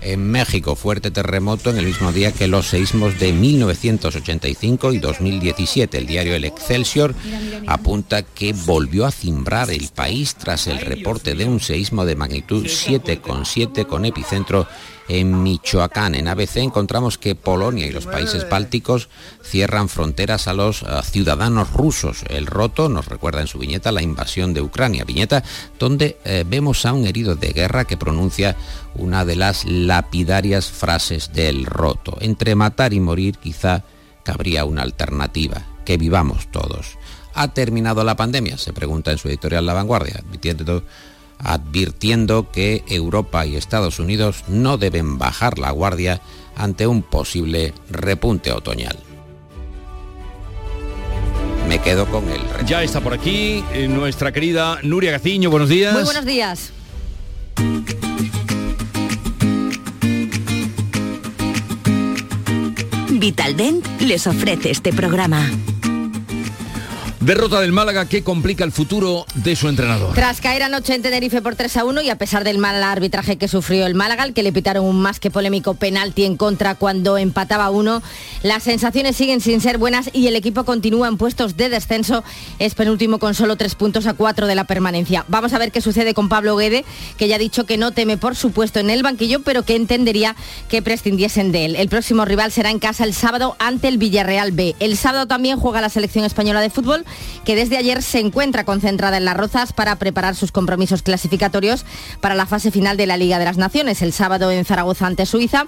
[0.04, 5.96] en México, fuerte terremoto en el mismo día que los seísmos de 1985 y 2017.
[5.96, 7.14] El diario El Excelsior
[7.66, 12.66] apunta que volvió a cimbrar el país tras el reporte de un seísmo de magnitud
[12.66, 14.66] 7,7 con epicentro
[15.08, 16.14] en Michoacán.
[16.14, 19.08] En ABC encontramos que Polonia y los países bálticos
[19.42, 22.24] cierran fronteras a los ciudadanos rusos.
[22.28, 25.42] El roto nos recuerda en su viñeta la invasión de Ucrania, viñeta
[25.78, 28.56] donde eh, vemos a un herido de guerra que pronuncia
[28.94, 32.16] una de las lapidarias frases del roto.
[32.20, 33.84] Entre matar y morir quizá
[34.22, 36.98] cabría una alternativa, que vivamos todos.
[37.34, 38.58] ¿Ha terminado la pandemia?
[38.58, 40.82] Se pregunta en su editorial La Vanguardia, advirtiendo
[41.42, 46.20] advirtiendo que Europa y Estados Unidos no deben bajar la guardia
[46.56, 48.98] ante un posible repunte otoñal.
[51.68, 52.40] Me quedo con él.
[52.66, 55.50] Ya está por aquí eh, nuestra querida Nuria Gaciño.
[55.50, 55.94] Buenos días.
[55.94, 56.72] Muy buenos días.
[63.08, 65.48] Vitaldent les ofrece este programa.
[67.24, 70.12] Derrota del Málaga que complica el futuro de su entrenador.
[70.12, 73.36] Tras caer anoche en Tenerife por 3 a 1 y a pesar del mal arbitraje
[73.36, 76.74] que sufrió el Málaga, al que le pitaron un más que polémico penalti en contra
[76.74, 78.02] cuando empataba uno,
[78.42, 82.24] las sensaciones siguen sin ser buenas y el equipo continúa en puestos de descenso.
[82.58, 85.24] Es penúltimo con solo 3 puntos a 4 de la permanencia.
[85.28, 86.84] Vamos a ver qué sucede con Pablo Guede,
[87.18, 90.34] que ya ha dicho que no teme por supuesto en el banquillo, pero que entendería
[90.68, 91.76] que prescindiesen de él.
[91.76, 94.74] El próximo rival será en casa el sábado ante el Villarreal B.
[94.80, 97.04] El sábado también juega la selección española de fútbol
[97.44, 101.84] que desde ayer se encuentra concentrada en Las Rozas para preparar sus compromisos clasificatorios
[102.20, 105.26] para la fase final de la Liga de las Naciones, el sábado en Zaragoza ante
[105.26, 105.66] Suiza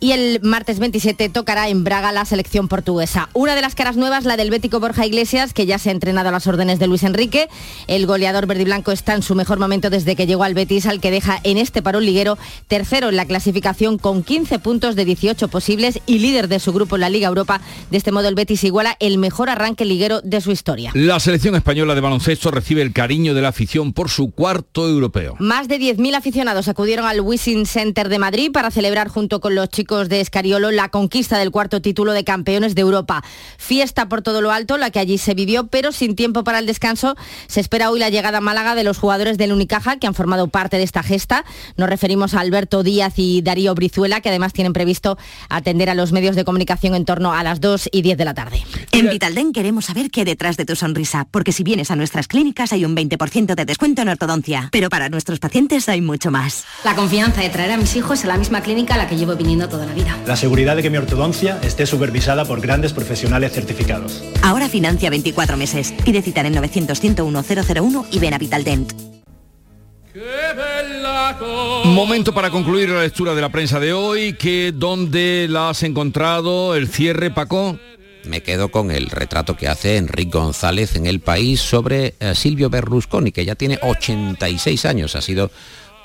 [0.00, 3.28] y el martes 27 tocará en Braga la selección portuguesa.
[3.32, 6.28] Una de las caras nuevas, la del bético Borja Iglesias, que ya se ha entrenado
[6.28, 7.48] a las órdenes de Luis Enrique.
[7.86, 10.86] El goleador verde y blanco está en su mejor momento desde que llegó al Betis,
[10.86, 15.04] al que deja en este parón liguero tercero en la clasificación con 15 puntos de
[15.04, 17.60] 18 posibles y líder de su grupo en la Liga Europa.
[17.90, 20.85] De este modo el Betis iguala el mejor arranque liguero de su historia.
[20.86, 21.06] Italia.
[21.06, 25.36] La selección española de baloncesto recibe el cariño de la afición por su cuarto europeo.
[25.38, 29.68] Más de 10.000 aficionados acudieron al Wishing Center de Madrid para celebrar junto con los
[29.68, 33.22] chicos de Escariolo la conquista del cuarto título de campeones de Europa.
[33.58, 36.66] Fiesta por todo lo alto, la que allí se vivió, pero sin tiempo para el
[36.66, 37.16] descanso.
[37.46, 40.48] Se espera hoy la llegada a Málaga de los jugadores del Unicaja que han formado
[40.48, 41.44] parte de esta gesta.
[41.76, 45.18] Nos referimos a Alberto Díaz y Darío Brizuela, que además tienen previsto
[45.48, 48.34] atender a los medios de comunicación en torno a las 2 y 10 de la
[48.34, 48.62] tarde.
[48.92, 52.28] En Vitalden queremos saber qué hay detrás de tu sonrisa, porque si vienes a nuestras
[52.28, 56.64] clínicas hay un 20% de descuento en ortodoncia, pero para nuestros pacientes hay mucho más.
[56.84, 59.34] La confianza de traer a mis hijos a la misma clínica a la que llevo
[59.36, 60.16] viniendo toda la vida.
[60.26, 64.22] La seguridad de que mi ortodoncia esté supervisada por grandes profesionales certificados.
[64.42, 65.92] Ahora financia 24 meses.
[66.04, 68.92] Pide cita en 900 101 001 y ven a Vitaldent.
[71.84, 76.74] Momento para concluir la lectura de la prensa de hoy, que ¿dónde la has encontrado?
[76.74, 77.78] El cierre, Paco.
[78.26, 82.70] Me quedo con el retrato que hace Enrique González en El País sobre eh, Silvio
[82.70, 85.50] Berlusconi, que ya tiene 86 años, ha sido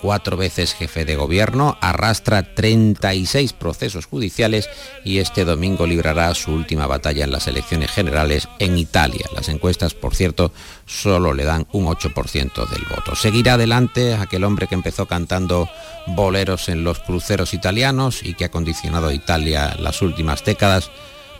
[0.02, 4.68] cuatro veces jefe de gobierno, arrastra 36 procesos judiciales
[5.06, 9.26] y este domingo librará su última batalla en las elecciones generales en Italia.
[9.34, 10.52] Las encuestas, por cierto,
[10.86, 13.16] solo le dan un 8% del voto.
[13.16, 15.70] Seguirá adelante aquel hombre que empezó cantando
[16.08, 20.90] boleros en los cruceros italianos y que ha condicionado a Italia las últimas décadas,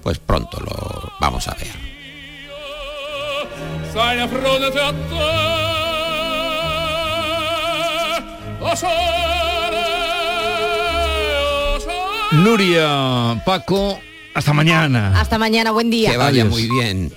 [0.02, 1.92] pues pronto lo vamos a ver.
[12.32, 14.00] Nuria, Paco,
[14.34, 15.20] hasta mañana.
[15.20, 16.12] Hasta mañana, buen día.
[16.12, 16.50] Que vaya Adiós.
[16.50, 17.12] muy bien.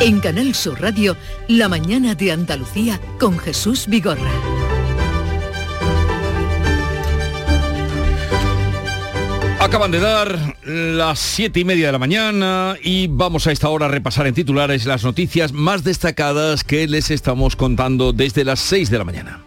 [0.00, 1.16] En Canal Sur Radio,
[1.48, 4.30] La mañana de Andalucía con Jesús Vigorra.
[9.70, 13.86] Acaban de dar las siete y media de la mañana y vamos a esta hora
[13.86, 18.90] a repasar en titulares las noticias más destacadas que les estamos contando desde las 6
[18.90, 19.44] de la mañana.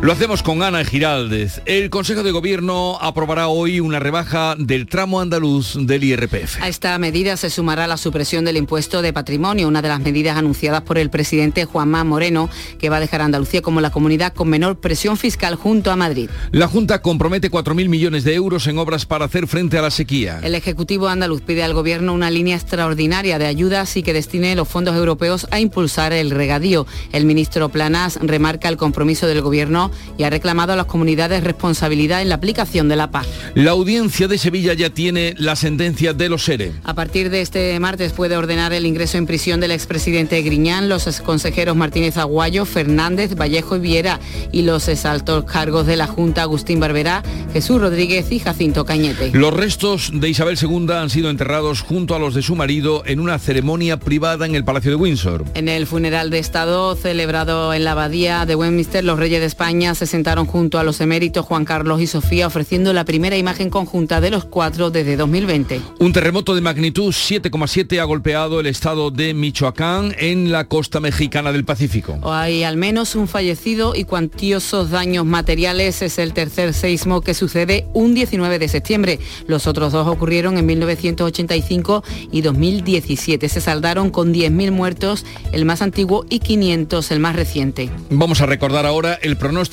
[0.00, 1.60] Lo hacemos con Ana Giraldez.
[1.66, 6.62] El Consejo de Gobierno aprobará hoy una rebaja del tramo andaluz del IRPF.
[6.62, 10.36] A esta medida se sumará la supresión del impuesto de patrimonio, una de las medidas
[10.36, 14.32] anunciadas por el presidente Juanma Moreno, que va a dejar a Andalucía como la comunidad
[14.34, 16.30] con menor presión fiscal junto a Madrid.
[16.52, 20.38] La Junta compromete 4.000 millones de euros en obras para hacer frente a la sequía.
[20.44, 24.68] El Ejecutivo andaluz pide al Gobierno una línea extraordinaria de ayudas y que destine los
[24.68, 26.86] fondos europeos a impulsar el regadío.
[27.10, 32.22] El ministro Planas remarca el compromiso del Gobierno y ha reclamado a las comunidades responsabilidad
[32.22, 33.26] en la aplicación de la PAC.
[33.54, 36.72] La audiencia de Sevilla ya tiene la sentencia de los SERE.
[36.84, 41.06] A partir de este martes puede ordenar el ingreso en prisión del expresidente Griñán, los
[41.06, 44.20] exconsejeros Martínez Aguayo, Fernández, Vallejo y Viera
[44.52, 47.22] y los exaltos cargos de la Junta Agustín Barberá,
[47.52, 49.30] Jesús Rodríguez y Jacinto Cañete.
[49.32, 53.20] Los restos de Isabel II han sido enterrados junto a los de su marido en
[53.20, 55.44] una ceremonia privada en el Palacio de Windsor.
[55.54, 59.77] En el funeral de Estado celebrado en la abadía de Westminster, los reyes de España
[59.78, 64.20] se sentaron junto a los eméritos Juan Carlos y Sofía ofreciendo la primera imagen conjunta
[64.20, 65.80] de los cuatro desde 2020.
[66.00, 71.52] Un terremoto de magnitud 7,7 ha golpeado el estado de Michoacán en la costa mexicana
[71.52, 72.18] del Pacífico.
[72.24, 76.02] Hay al menos un fallecido y cuantiosos daños materiales.
[76.02, 79.20] Es el tercer seismo que sucede un 19 de septiembre.
[79.46, 83.48] Los otros dos ocurrieron en 1985 y 2017.
[83.48, 87.90] Se saldaron con 10.000 muertos, el más antiguo, y 500, el más reciente.
[88.10, 89.67] Vamos a recordar ahora el pronóstico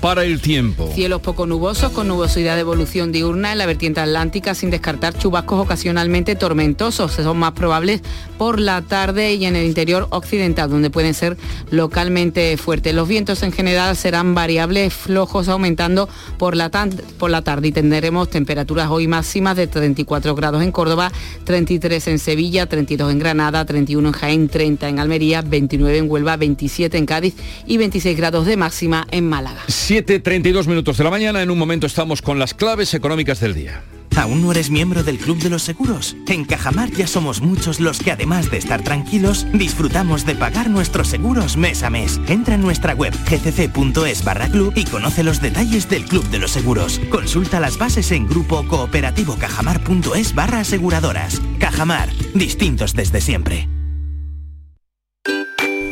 [0.00, 0.90] para el tiempo.
[0.94, 5.60] Cielos poco nubosos con nubosidad de evolución diurna en la vertiente atlántica sin descartar chubascos
[5.60, 7.12] ocasionalmente tormentosos.
[7.12, 8.02] Son más probables
[8.38, 11.36] por la tarde y en el interior occidental donde pueden ser
[11.70, 12.94] localmente fuertes.
[12.94, 16.70] Los vientos en general serán variables flojos aumentando por la,
[17.18, 21.12] por la tarde y tendremos temperaturas hoy máximas de 34 grados en Córdoba,
[21.44, 26.36] 33 en Sevilla, 32 en Granada, 31 en Jaén, 30 en Almería, 29 en Huelva,
[26.36, 27.34] 27 en Cádiz
[27.66, 29.60] y 26 grados de máxima en Málaga.
[29.68, 33.82] 7.32 minutos de la mañana, en un momento estamos con las claves económicas del día.
[34.16, 36.16] ¿Aún no eres miembro del Club de los Seguros?
[36.26, 41.08] En Cajamar ya somos muchos los que además de estar tranquilos, disfrutamos de pagar nuestros
[41.08, 42.18] seguros mes a mes.
[42.26, 46.52] Entra en nuestra web gcc.es barra club y conoce los detalles del Club de los
[46.52, 46.98] Seguros.
[47.10, 51.42] Consulta las bases en grupo cooperativo cajamar.es barra aseguradoras.
[51.58, 53.68] Cajamar, distintos desde siempre.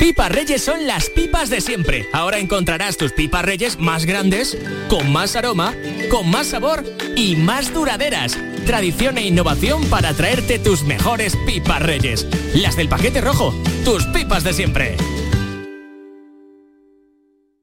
[0.05, 2.07] Pipas Reyes son las pipas de siempre.
[2.13, 4.55] Ahora encontrarás tus pipas Reyes más grandes,
[4.91, 5.75] con más aroma,
[6.11, 6.85] con más sabor
[7.17, 8.37] y más duraderas.
[8.67, 12.27] Tradición e innovación para traerte tus mejores pipas Reyes.
[12.55, 13.55] Las del paquete rojo,
[13.87, 14.99] tus pipas de siempre.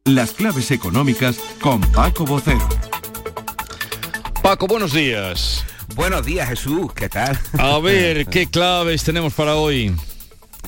[0.05, 2.67] Las claves económicas con Paco Bocero.
[4.41, 5.63] Paco, buenos días.
[5.93, 7.39] Buenos días, Jesús, ¿qué tal?
[7.59, 9.93] A ver, ¿qué claves tenemos para hoy?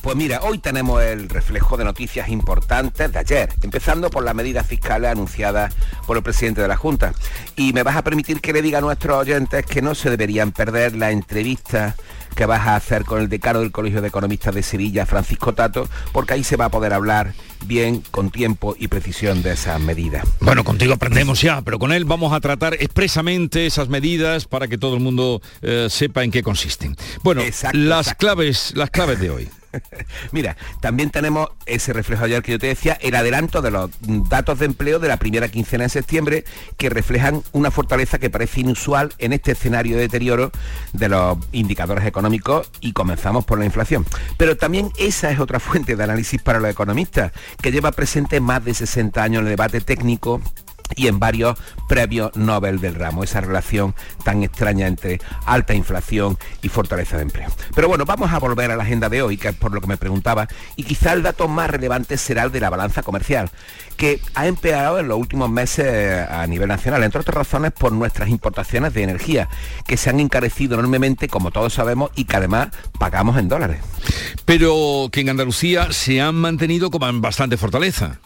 [0.02, 4.66] Pues mira, hoy tenemos el reflejo de noticias importantes de ayer, empezando por las medidas
[4.66, 5.74] fiscales anunciadas
[6.06, 7.12] por el presidente de la Junta.
[7.56, 10.52] Y me vas a permitir que le diga a nuestros oyentes que no se deberían
[10.52, 11.96] perder la entrevista
[12.34, 15.88] que vas a hacer con el decano del Colegio de Economistas de Sevilla, Francisco Tato,
[16.12, 17.32] porque ahí se va a poder hablar
[17.66, 20.26] bien, con tiempo y precisión de esas medidas.
[20.40, 24.78] Bueno, contigo aprendemos ya, pero con él vamos a tratar expresamente esas medidas para que
[24.78, 26.96] todo el mundo eh, sepa en qué consisten.
[27.22, 29.48] Bueno, las claves, las claves de hoy.
[30.32, 33.90] Mira, también tenemos ese reflejo ayer que yo te decía, el adelanto de los
[34.28, 36.44] datos de empleo de la primera quincena de septiembre,
[36.76, 40.50] que reflejan una fortaleza que parece inusual en este escenario de deterioro
[40.92, 44.06] de los indicadores económicos y comenzamos por la inflación.
[44.36, 48.64] Pero también esa es otra fuente de análisis para los economistas, que lleva presente más
[48.64, 50.40] de 60 años en el debate técnico
[50.96, 51.58] y en varios
[51.88, 57.50] previos Nobel del ramo, esa relación tan extraña entre alta inflación y fortaleza de empleo.
[57.74, 59.86] Pero bueno, vamos a volver a la agenda de hoy, que es por lo que
[59.86, 63.50] me preguntaba, y quizá el dato más relevante será el de la balanza comercial,
[63.96, 68.28] que ha empeorado en los últimos meses a nivel nacional, entre otras razones por nuestras
[68.28, 69.48] importaciones de energía,
[69.86, 72.68] que se han encarecido enormemente, como todos sabemos, y que además
[72.98, 73.80] pagamos en dólares.
[74.44, 78.18] Pero que en Andalucía se han mantenido con bastante fortaleza.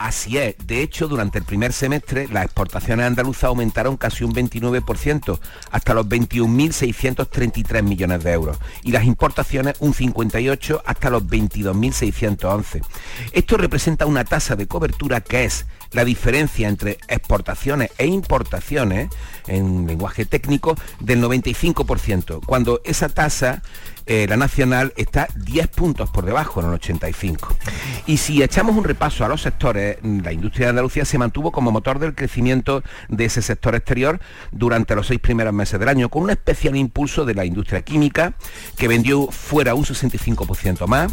[0.00, 0.54] Así es.
[0.66, 5.38] De hecho, durante el primer semestre las exportaciones andaluzas aumentaron casi un 29%,
[5.70, 8.56] hasta los 21.633 millones de euros.
[8.82, 12.82] Y las importaciones un 58% hasta los 22.611.
[13.32, 19.10] Esto representa una tasa de cobertura que es la diferencia entre exportaciones e importaciones,
[19.48, 23.62] en lenguaje técnico, del 95%, cuando esa tasa
[24.12, 27.56] eh, la nacional está 10 puntos por debajo, en el 85.
[28.06, 31.70] Y si echamos un repaso a los sectores, la industria de Andalucía se mantuvo como
[31.70, 34.18] motor del crecimiento de ese sector exterior
[34.50, 38.34] durante los seis primeros meses del año, con un especial impulso de la industria química,
[38.76, 41.12] que vendió fuera un 65% más,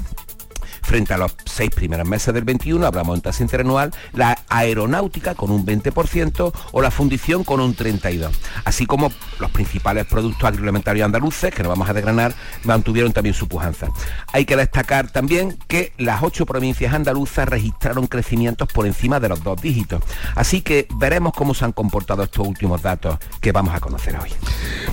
[0.88, 5.52] frente a los seis primeros meses del 21, hablamos en tasa interanual, la aeronáutica con
[5.52, 8.30] un 20% o la fundición con un 32%,
[8.64, 12.34] así como los principales productos agroalimentarios andaluces, que no vamos a desgranar,
[12.64, 13.90] mantuvieron también su pujanza.
[14.32, 19.44] Hay que destacar también que las ocho provincias andaluzas registraron crecimientos por encima de los
[19.44, 20.02] dos dígitos,
[20.36, 24.30] así que veremos cómo se han comportado estos últimos datos que vamos a conocer hoy.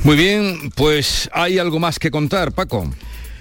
[0.03, 2.91] Muy bien, pues hay algo más que contar, Paco.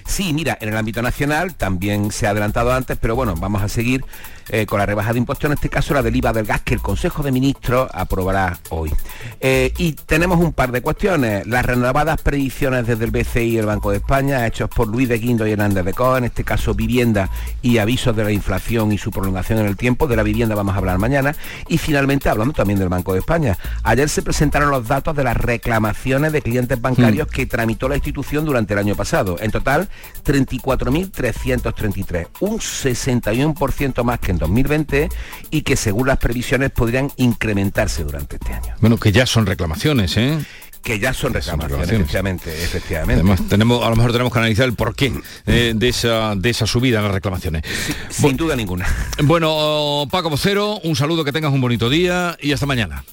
[0.05, 3.69] Sí, mira, en el ámbito nacional también se ha adelantado antes, pero bueno, vamos a
[3.69, 4.03] seguir
[4.49, 6.73] eh, con la rebaja de impuestos, en este caso la del IVA del gas, que
[6.73, 8.91] el Consejo de Ministros aprobará hoy.
[9.39, 11.47] Eh, y tenemos un par de cuestiones.
[11.47, 15.17] Las renovadas predicciones desde el BCI y el Banco de España, hechos por Luis de
[15.17, 17.29] Guindo y Hernández de Coa, en este caso vivienda
[17.61, 20.07] y avisos de la inflación y su prolongación en el tiempo.
[20.07, 21.35] De la vivienda vamos a hablar mañana.
[21.69, 25.37] Y finalmente, hablando también del Banco de España, ayer se presentaron los datos de las
[25.37, 27.31] reclamaciones de clientes bancarios mm.
[27.31, 29.37] que tramitó la institución durante el año pasado.
[29.39, 29.87] En total,
[30.23, 35.09] 34.333, un 61% más que en 2020
[35.51, 38.73] y que según las previsiones podrían incrementarse durante este año.
[38.79, 40.39] Bueno, que ya son reclamaciones, ¿eh?
[40.83, 43.21] que ya son reclamaciones, efectivamente, efectivamente.
[43.21, 45.13] Además, tenemos, a lo mejor tenemos que analizar el porqué
[45.45, 47.63] eh, de, esa, de esa subida en las reclamaciones.
[48.09, 48.85] sin duda ninguna.
[49.23, 53.05] Bueno, Paco Vocero, un saludo, que tengas un bonito día y hasta mañana.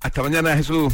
[0.00, 0.92] Hasta mañana, Jesús.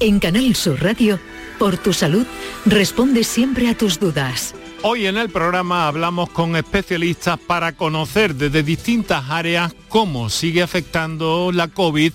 [0.00, 1.20] En Canal Sur Radio,
[1.58, 2.26] por tu salud,
[2.66, 4.54] responde siempre a tus dudas.
[4.82, 11.50] Hoy en el programa hablamos con especialistas para conocer desde distintas áreas cómo sigue afectando
[11.52, 12.12] la COVID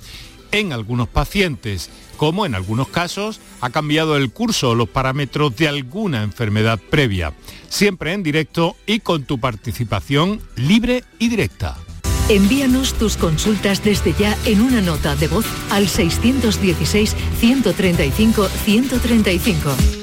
[0.53, 5.67] en algunos pacientes, cómo en algunos casos ha cambiado el curso o los parámetros de
[5.67, 7.33] alguna enfermedad previa.
[7.67, 11.75] Siempre en directo y con tu participación libre y directa.
[12.29, 20.02] Envíanos tus consultas desde ya en una nota de voz al 616 135 135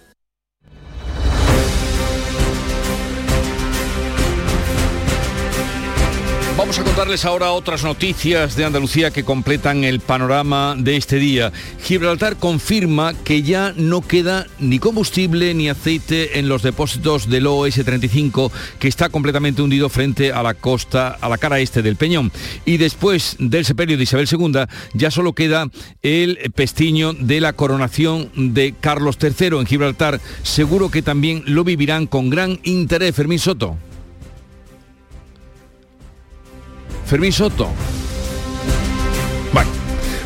[6.61, 11.51] Vamos a contarles ahora otras noticias de Andalucía que completan el panorama de este día.
[11.81, 18.51] Gibraltar confirma que ya no queda ni combustible ni aceite en los depósitos del OS-35
[18.77, 22.31] que está completamente hundido frente a la costa, a la cara este del Peñón.
[22.63, 25.65] Y después del sepelio de Isabel II ya solo queda
[26.03, 30.21] el pestiño de la coronación de Carlos III en Gibraltar.
[30.43, 33.15] Seguro que también lo vivirán con gran interés.
[33.15, 33.79] Fermín Soto.
[37.11, 37.67] Fermín Soto.
[39.51, 39.69] Bueno,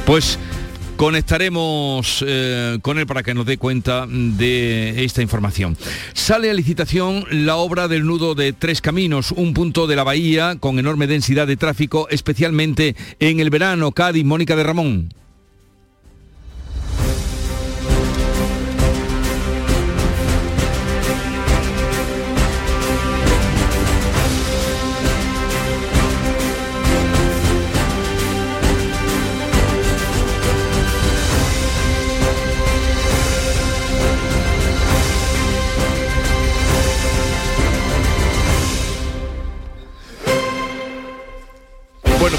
[0.05, 0.37] pues
[0.95, 5.75] Conectaremos eh, con él para que nos dé cuenta de esta información.
[6.13, 10.55] Sale a licitación la obra del nudo de Tres Caminos, un punto de la bahía
[10.57, 13.91] con enorme densidad de tráfico, especialmente en el verano.
[13.91, 15.09] Cádiz, Mónica de Ramón.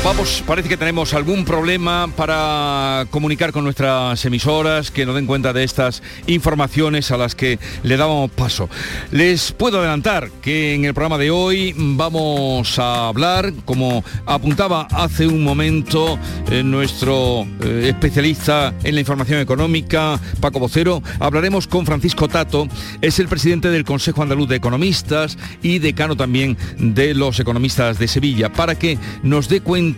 [0.06, 5.52] Vamos, parece que tenemos algún problema para comunicar con nuestras emisoras que nos den cuenta
[5.52, 8.70] de estas informaciones a las que le dábamos paso.
[9.10, 15.26] Les puedo adelantar que en el programa de hoy vamos a hablar, como apuntaba hace
[15.26, 16.20] un momento
[16.52, 22.68] eh, nuestro eh, especialista en la información económica, Paco Vocero, hablaremos con Francisco Tato,
[23.02, 28.06] es el presidente del Consejo Andaluz de Economistas y decano también de los economistas de
[28.06, 29.95] Sevilla, para que nos dé cuenta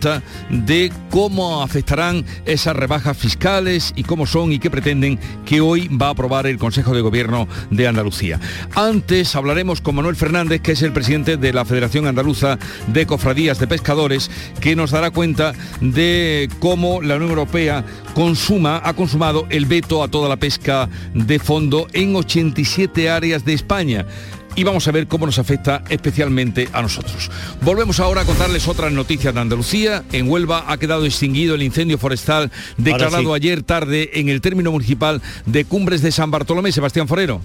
[0.49, 6.07] de cómo afectarán esas rebajas fiscales y cómo son y qué pretenden que hoy va
[6.07, 8.39] a aprobar el Consejo de Gobierno de Andalucía.
[8.75, 13.59] Antes hablaremos con Manuel Fernández, que es el presidente de la Federación Andaluza de Cofradías
[13.59, 14.31] de Pescadores,
[14.61, 17.83] que nos dará cuenta de cómo la Unión Europea
[18.13, 23.53] consuma, ha consumado el veto a toda la pesca de fondo en 87 áreas de
[23.53, 24.05] España
[24.59, 27.31] y vamos a ver cómo nos afecta especialmente a nosotros.
[27.61, 30.03] Volvemos ahora a contarles otras noticias de Andalucía.
[30.11, 35.21] En Huelva ha quedado extinguido el incendio forestal declarado ayer tarde en el término municipal
[35.45, 36.73] de Cumbres de San Bartolomé.
[36.73, 37.39] Sebastián Forero.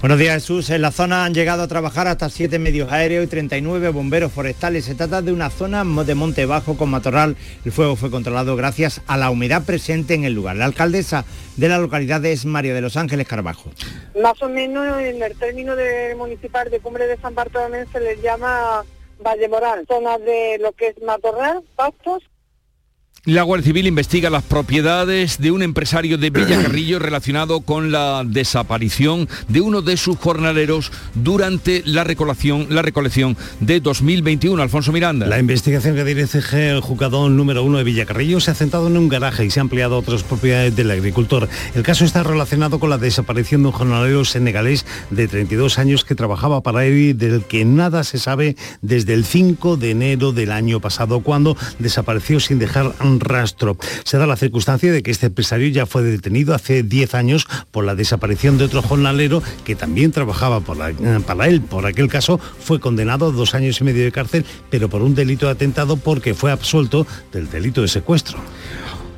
[0.00, 0.70] Buenos días Jesús.
[0.70, 4.86] En la zona han llegado a trabajar hasta 7 medios aéreos y 39 bomberos forestales.
[4.86, 7.36] Se trata de una zona de monte bajo con matorral.
[7.66, 10.56] El fuego fue controlado gracias a la humedad presente en el lugar.
[10.56, 11.26] La alcaldesa
[11.58, 13.72] de la localidad es María de los Ángeles Carbajo.
[14.22, 15.74] Más o menos en el término
[16.16, 18.82] municipal de Cumbre de San Bartolomé se les llama
[19.22, 22.22] Valle Moral, zona de lo que es matorral, pastos
[23.26, 29.28] la Guardia Civil investiga las propiedades de un empresario de Villacarrillo relacionado con la desaparición
[29.46, 34.62] de uno de sus jornaleros durante la recolección, la recolección de 2021.
[34.62, 35.26] Alfonso Miranda.
[35.26, 39.10] La investigación que dirige el juzgado número uno de Villacarrillo se ha centrado en un
[39.10, 41.46] garaje y se ha ampliado a otras propiedades del agricultor.
[41.74, 46.14] El caso está relacionado con la desaparición de un jornalero senegalés de 32 años que
[46.14, 50.52] trabajaba para él y del que nada se sabe desde el 5 de enero del
[50.52, 53.76] año pasado, cuando desapareció sin dejar rastro.
[54.04, 57.84] Se da la circunstancia de que este empresario ya fue detenido hace 10 años por
[57.84, 61.62] la desaparición de otro jornalero que también trabajaba eh, para él.
[61.62, 65.14] Por aquel caso fue condenado a dos años y medio de cárcel, pero por un
[65.14, 68.38] delito de atentado porque fue absuelto del delito de secuestro.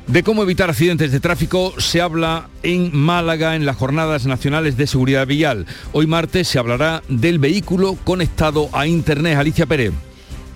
[0.07, 4.85] De cómo evitar accidentes de tráfico se habla en Málaga en las jornadas nacionales de
[4.85, 5.65] seguridad vial.
[5.93, 9.37] Hoy martes se hablará del vehículo conectado a Internet.
[9.37, 9.93] Alicia Pérez.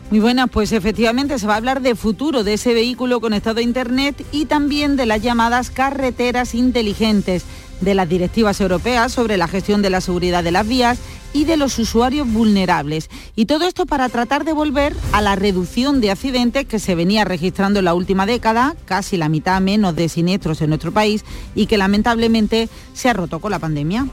[0.09, 3.61] Muy buenas, pues efectivamente se va a hablar de futuro de ese vehículo conectado a
[3.61, 7.43] Internet y también de las llamadas carreteras inteligentes,
[7.81, 10.97] de las directivas europeas sobre la gestión de la seguridad de las vías
[11.33, 13.09] y de los usuarios vulnerables.
[13.35, 17.25] Y todo esto para tratar de volver a la reducción de accidentes que se venía
[17.25, 21.65] registrando en la última década, casi la mitad menos de siniestros en nuestro país y
[21.65, 24.07] que lamentablemente se ha roto con la pandemia.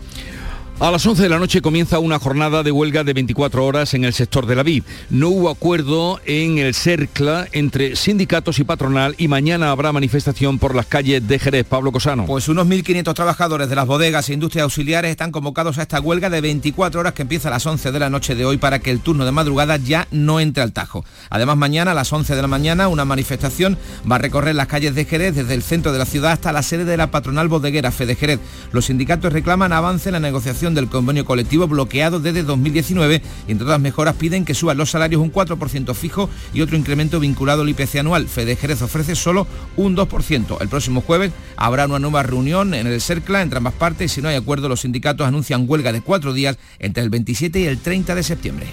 [0.81, 4.03] A las 11 de la noche comienza una jornada de huelga de 24 horas en
[4.03, 4.83] el sector de la vid.
[5.09, 10.75] No hubo acuerdo en el CERCLA entre sindicatos y patronal y mañana habrá manifestación por
[10.75, 11.65] las calles de Jerez.
[11.65, 12.27] Pablo Cosano.
[12.27, 16.29] Pues unos 1.500 trabajadores de las bodegas e industrias auxiliares están convocados a esta huelga
[16.29, 18.91] de 24 horas que empieza a las 11 de la noche de hoy para que
[18.91, 21.05] el turno de madrugada ya no entre al tajo.
[21.31, 23.79] Además mañana a las 11 de la mañana una manifestación
[24.11, 26.65] va a recorrer las calles de Jerez desde el centro de la ciudad hasta la
[26.65, 28.41] sede de la patronal bodeguera Fede Jerez.
[28.73, 33.67] Los sindicatos reclaman avance en la negociación del convenio colectivo bloqueado desde 2019 y entre
[33.67, 37.69] otras mejoras piden que suban los salarios un 4% fijo y otro incremento vinculado al
[37.69, 38.29] IPC anual.
[38.29, 39.47] Fede Jerez ofrece solo
[39.77, 40.57] un 2%.
[40.61, 44.23] El próximo jueves habrá una nueva reunión en el CERCLA entre ambas partes y si
[44.23, 47.79] no hay acuerdo los sindicatos anuncian huelga de cuatro días entre el 27 y el
[47.79, 48.67] 30 de septiembre.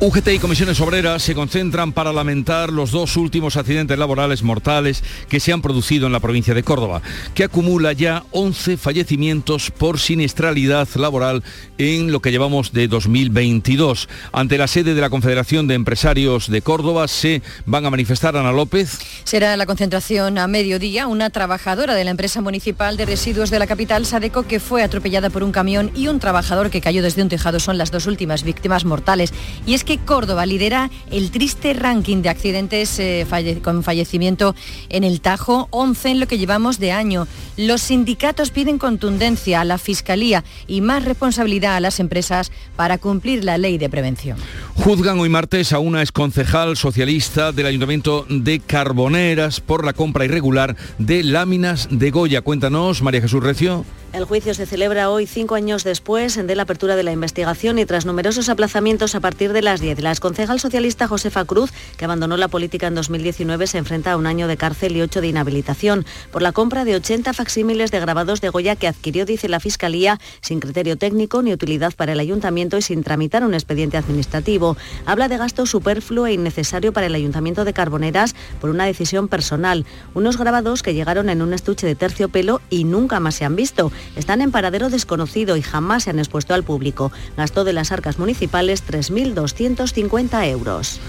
[0.00, 5.38] UGT y comisiones obreras se concentran para lamentar los dos últimos accidentes laborales mortales que
[5.38, 7.02] se han producido en la provincia de Córdoba,
[7.34, 11.44] que acumula ya 11 fallecimientos por siniestralidad laboral
[11.78, 14.08] en lo que llevamos de 2022.
[14.32, 18.52] Ante la sede de la Confederación de Empresarios de Córdoba se van a manifestar Ana
[18.52, 18.98] López.
[19.24, 21.06] Será la concentración a mediodía.
[21.06, 25.30] Una trabajadora de la empresa municipal de residuos de la capital, Sadeco, que fue atropellada
[25.30, 28.42] por un camión y un trabajador que cayó desde un tejado son las dos últimas
[28.42, 29.32] víctimas mortales.
[29.66, 33.26] Y es que Córdoba lidera el triste ranking de accidentes eh,
[33.62, 34.54] con fallecimiento
[34.88, 37.26] en el Tajo, 11 en lo que llevamos de año.
[37.56, 43.44] Los sindicatos piden contundencia a la Fiscalía y más responsabilidad a las empresas para cumplir
[43.44, 44.38] la ley de prevención.
[44.74, 50.76] Juzgan hoy martes a una exconcejal socialista del Ayuntamiento de Carboneras por la compra irregular
[50.98, 52.40] de láminas de Goya.
[52.42, 53.84] Cuéntanos, María Jesús Recio.
[54.12, 57.86] El juicio se celebra hoy, cinco años después de la apertura de la investigación y
[57.86, 60.02] tras numerosos aplazamientos a partir de las 10.
[60.02, 64.26] La exconcejal socialista Josefa Cruz, que abandonó la política en 2019, se enfrenta a un
[64.26, 68.42] año de cárcel y ocho de inhabilitación por la compra de 80 facsímiles de grabados
[68.42, 72.76] de Goya que adquirió, dice la Fiscalía, sin criterio técnico ni utilidad para el ayuntamiento
[72.76, 74.76] y sin tramitar un expediente administrativo.
[75.06, 79.86] Habla de gasto superfluo e innecesario para el ayuntamiento de Carboneras por una decisión personal.
[80.12, 83.90] Unos grabados que llegaron en un estuche de terciopelo y nunca más se han visto
[84.16, 87.12] están en paradero desconocido y jamás se han expuesto al público.
[87.36, 91.00] Gastó de las arcas municipales 3.250 euros.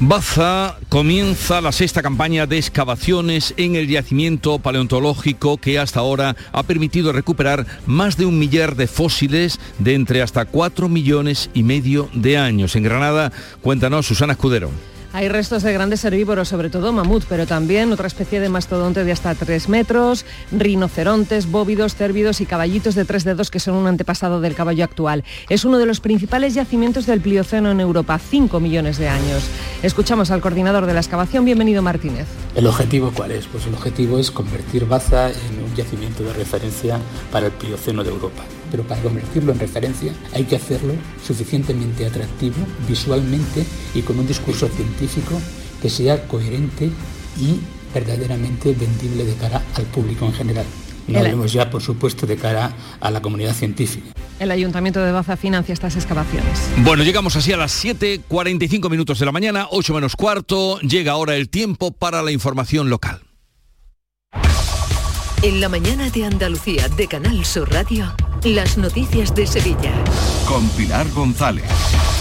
[0.00, 6.62] Baza comienza la sexta campaña de excavaciones en el yacimiento paleontológico que hasta ahora ha
[6.62, 12.08] permitido recuperar más de un millar de fósiles de entre hasta 4 millones y medio
[12.14, 12.76] de años.
[12.76, 14.70] En Granada, cuéntanos Susana Escudero.
[15.14, 19.12] Hay restos de grandes herbívoros, sobre todo mamut, pero también otra especie de mastodonte de
[19.12, 24.42] hasta 3 metros, rinocerontes, bóvidos, cérvidos y caballitos de tres dedos que son un antepasado
[24.42, 25.24] del caballo actual.
[25.48, 29.44] Es uno de los principales yacimientos del Plioceno en Europa, 5 millones de años.
[29.82, 32.26] Escuchamos al coordinador de la excavación, bienvenido Martínez.
[32.54, 33.46] ¿El objetivo cuál es?
[33.46, 36.98] Pues el objetivo es convertir Baza en un yacimiento de referencia
[37.32, 40.94] para el Plioceno de Europa pero para convertirlo en referencia hay que hacerlo
[41.26, 42.56] suficientemente atractivo
[42.88, 43.64] visualmente
[43.94, 45.40] y con un discurso científico
[45.80, 46.90] que sea coherente
[47.40, 47.60] y
[47.94, 50.66] verdaderamente vendible de cara al público en general.
[51.06, 54.12] No hablemos ya, por supuesto, de cara a la comunidad científica.
[54.38, 56.60] El Ayuntamiento de Baza financia estas excavaciones.
[56.84, 60.78] Bueno, llegamos así a las 7.45 minutos de la mañana, 8 menos cuarto.
[60.80, 63.22] Llega ahora el tiempo para la información local.
[65.42, 68.12] En la mañana de Andalucía de Canal Sur Radio.
[68.44, 69.92] Las noticias de Sevilla.
[70.46, 71.64] Con Pilar González.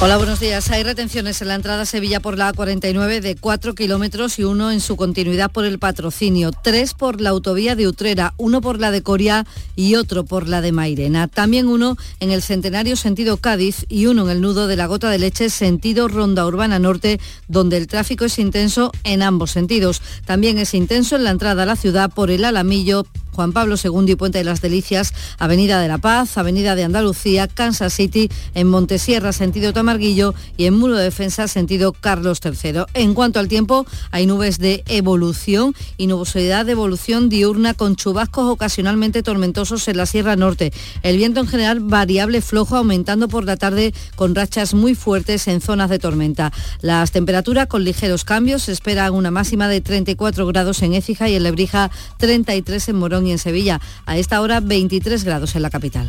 [0.02, 0.70] Hola, buenos días.
[0.72, 4.72] Hay retenciones en la entrada a Sevilla por la A49 de 4 kilómetros y uno
[4.72, 6.52] en su continuidad por el patrocinio.
[6.52, 9.46] Tres por la autovía de Utrera, uno por la de Coria
[9.76, 11.28] y otro por la de Mairena.
[11.28, 15.12] También uno en el Centenario sentido Cádiz y uno en el nudo de la Gota
[15.12, 20.02] de Leche sentido Ronda Urbana Norte, donde el tráfico es intenso en ambos sentidos.
[20.26, 23.06] También es intenso en la entrada a la ciudad por el Alamillo,
[23.38, 27.48] Juan Pablo II y Puente de las Delicias, Avenida de la Paz, Avenida de Andalucía,
[27.48, 32.86] Kansas City, en Montesierra, sentido Tamarguillo y en Muro de Defensa, sentido Carlos III.
[32.96, 38.52] En cuanto al tiempo, hay nubes de evolución y nubosidad de evolución diurna con chubascos
[38.52, 40.74] ocasionalmente tormentosos en la Sierra Norte.
[41.04, 45.62] El viento en general variable flojo, aumentando por la tarde con rachas muy fuertes en
[45.62, 46.52] zonas de tormenta.
[46.82, 51.36] Las temperaturas con ligeros cambios, se espera una máxima de 34 grados en Écija y
[51.36, 53.80] en Lebrija 33 en Morón en Sevilla.
[54.06, 56.08] A esta hora 23 grados en la capital.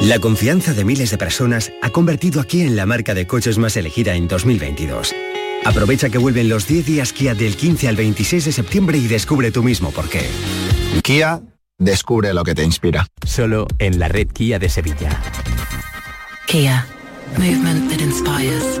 [0.00, 3.76] La confianza de miles de personas ha convertido aquí en la marca de coches más
[3.76, 5.14] elegida en 2022.
[5.64, 9.50] Aprovecha que vuelven los 10 días Kia del 15 al 26 de septiembre y descubre
[9.50, 10.28] tú mismo por qué.
[11.02, 11.40] Kia,
[11.78, 13.06] descubre lo que te inspira.
[13.24, 15.22] Solo en la red Kia de Sevilla.
[16.46, 16.86] Kia,
[17.38, 18.80] movement that inspires.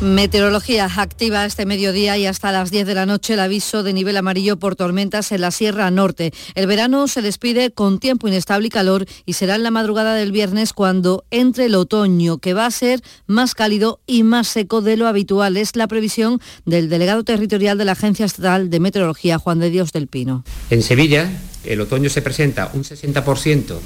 [0.00, 4.16] Meteorología activa este mediodía y hasta las 10 de la noche el aviso de nivel
[4.16, 6.32] amarillo por tormentas en la Sierra Norte.
[6.56, 10.32] El verano se despide con tiempo inestable y calor y será en la madrugada del
[10.32, 14.96] viernes cuando entre el otoño, que va a ser más cálido y más seco de
[14.96, 15.56] lo habitual.
[15.56, 19.92] Es la previsión del delegado territorial de la Agencia Estatal de Meteorología, Juan de Dios
[19.92, 20.44] del Pino.
[20.70, 21.30] En Sevilla,
[21.64, 23.78] el otoño se presenta un 60%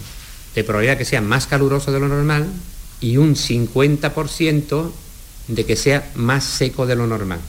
[0.55, 2.47] de probabilidad que sea más caluroso de lo normal
[3.01, 4.91] y un 50%
[5.49, 7.41] de que sea más seco de lo normal.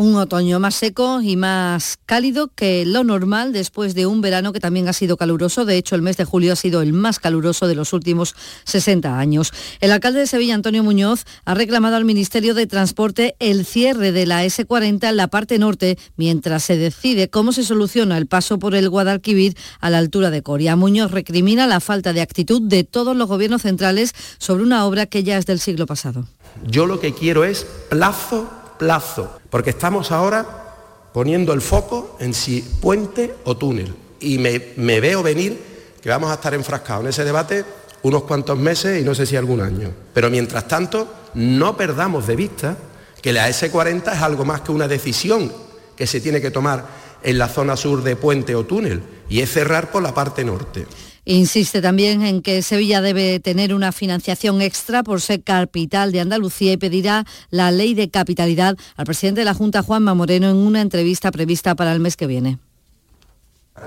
[0.00, 4.60] Un otoño más seco y más cálido que lo normal después de un verano que
[4.60, 5.64] también ha sido caluroso.
[5.64, 9.18] De hecho, el mes de julio ha sido el más caluroso de los últimos 60
[9.18, 9.52] años.
[9.80, 14.24] El alcalde de Sevilla, Antonio Muñoz, ha reclamado al Ministerio de Transporte el cierre de
[14.24, 18.76] la S40 en la parte norte mientras se decide cómo se soluciona el paso por
[18.76, 20.76] el Guadalquivir a la altura de Coria.
[20.76, 25.24] Muñoz recrimina la falta de actitud de todos los gobiernos centrales sobre una obra que
[25.24, 26.24] ya es del siglo pasado.
[26.64, 28.48] Yo lo que quiero es plazo,
[28.78, 30.68] plazo, porque estamos ahora
[31.12, 33.94] poniendo el foco en si puente o túnel.
[34.20, 35.58] Y me, veo venir
[36.00, 37.64] que vamos a estar enfrascados en ese debate
[38.02, 39.92] unos cuantos meses y no sé si algún año.
[40.12, 42.76] Pero mientras tanto, no perdamos de vista
[43.20, 45.52] que la S40 es algo más que una decisión
[45.96, 46.86] que se tiene que tomar
[47.22, 50.86] en la zona sur de puente o túnel y es cerrar por la parte norte.
[51.30, 56.72] Insiste también en que Sevilla debe tener una financiación extra por ser capital de Andalucía
[56.72, 60.80] y pedirá la ley de capitalidad al presidente de la Junta, Juanma Moreno, en una
[60.80, 62.56] entrevista prevista para el mes que viene.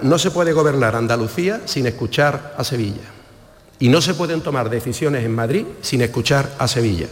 [0.04, 3.10] No se puede gobernar Andalucía sin escuchar a Sevilla.
[3.80, 7.08] Y no se pueden tomar decisiones en Madrid sin escuchar a Sevilla.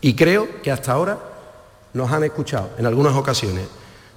[0.00, 1.18] Y creo que hasta ahora
[1.94, 3.66] nos han escuchado en algunas ocasiones,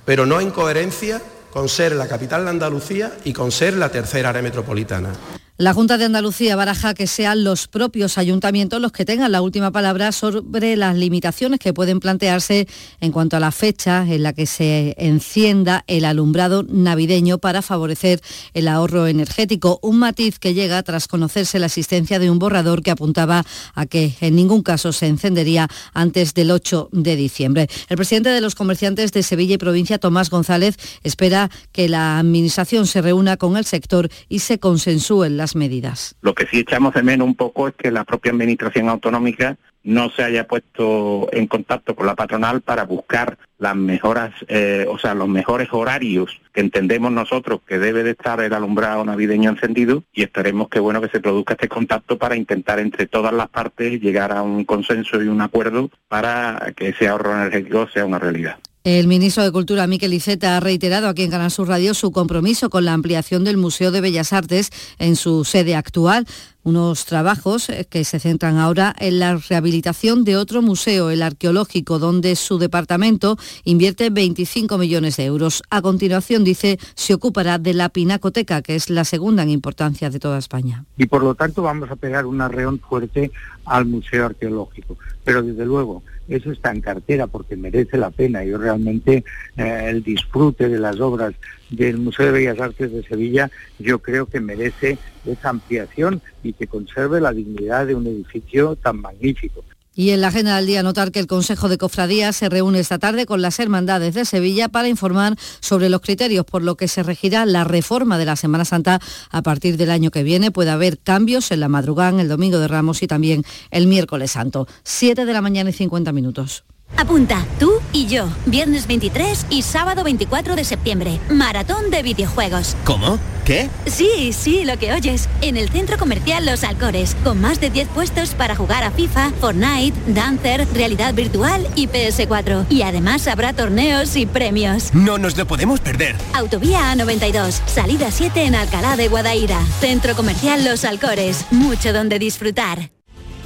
[0.05, 1.19] pero no en coherencia
[1.51, 5.13] con ser la capital de Andalucía y con ser la tercera área metropolitana.
[5.59, 9.71] La Junta de Andalucía baraja que sean los propios ayuntamientos los que tengan la última
[9.71, 12.67] palabra sobre las limitaciones que pueden plantearse
[13.01, 18.21] en cuanto a la fecha en la que se encienda el alumbrado navideño para favorecer
[18.53, 19.79] el ahorro energético.
[19.81, 23.43] Un matiz que llega tras conocerse la existencia de un borrador que apuntaba
[23.73, 27.67] a que en ningún caso se encendería antes del 8 de diciembre.
[27.89, 32.85] El presidente de los comerciantes de Sevilla y provincia, Tomás González, espera que la Administración
[32.85, 36.15] se reúna con el sector y se consensúen las medidas.
[36.21, 40.09] Lo que sí echamos de menos un poco es que la propia Administración Autonómica no
[40.09, 45.13] se haya puesto en contacto con la patronal para buscar las mejoras, eh, o sea,
[45.13, 50.23] los mejores horarios que entendemos nosotros que debe de estar el alumbrado navideño encendido y
[50.23, 54.33] esperemos que bueno que se produzca este contacto para intentar entre todas las partes llegar
[54.33, 58.57] a un consenso y un acuerdo para que ese ahorro energético sea una realidad.
[58.87, 62.69] El ministro de Cultura, Miquel Iceta, ha reiterado aquí en Canal Sur Radio su compromiso
[62.69, 66.25] con la ampliación del Museo de Bellas Artes en su sede actual
[66.67, 71.97] unos trabajos eh, que se centran ahora en la rehabilitación de otro museo, el arqueológico,
[71.97, 75.63] donde su departamento invierte 25 millones de euros.
[75.69, 80.19] A continuación, dice, se ocupará de la Pinacoteca, que es la segunda en importancia de
[80.19, 80.83] toda España.
[80.97, 83.31] Y por lo tanto vamos a pegar un arreón fuerte
[83.63, 84.97] al Museo Arqueológico.
[85.23, 88.43] Pero desde luego, eso está en cartera porque merece la pena.
[88.43, 89.23] Yo realmente
[89.55, 91.33] eh, el disfrute de las obras
[91.69, 96.67] del Museo de Bellas Artes de Sevilla yo creo que merece esa ampliación y que
[96.67, 99.63] conserve la dignidad de un edificio tan magnífico.
[99.97, 102.99] Y en la agenda del día notar que el Consejo de Cofradías se reúne esta
[102.99, 107.01] tarde con las hermandades de Sevilla para informar sobre los criterios por lo que se
[107.01, 108.99] regirá la reforma de la Semana Santa
[109.31, 110.51] a partir del año que viene.
[110.51, 114.67] Puede haber cambios en la madrugada, el domingo de Ramos y también el miércoles santo.
[114.83, 116.63] 7 de la mañana y 50 minutos.
[116.95, 122.75] Apunta, tú y yo, viernes 23 y sábado 24 de septiembre, maratón de videojuegos.
[122.85, 123.19] ¿Cómo?
[123.45, 123.69] ¿Qué?
[123.85, 127.89] Sí, sí, lo que oyes, en el centro comercial Los Alcores, con más de 10
[127.89, 132.65] puestos para jugar a FIFA, Fortnite, Dancer, realidad virtual y PS4.
[132.69, 134.93] Y además habrá torneos y premios.
[134.93, 136.15] No nos lo podemos perder.
[136.33, 142.89] Autovía A92, salida 7 en Alcalá de Guadaira, centro comercial Los Alcores, mucho donde disfrutar.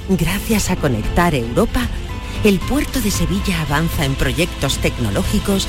[0.08, 1.88] Gracias a Conectar Europa,
[2.44, 5.68] el puerto de Sevilla avanza en proyectos tecnológicos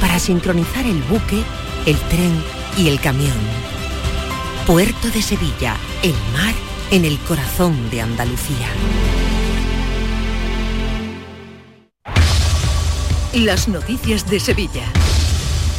[0.00, 1.42] para sincronizar el buque,
[1.86, 2.42] el tren
[2.76, 3.36] y el camión.
[4.66, 6.54] Puerto de Sevilla, el mar
[6.90, 8.68] en el corazón de Andalucía.
[13.34, 15.11] Las noticias de Sevilla.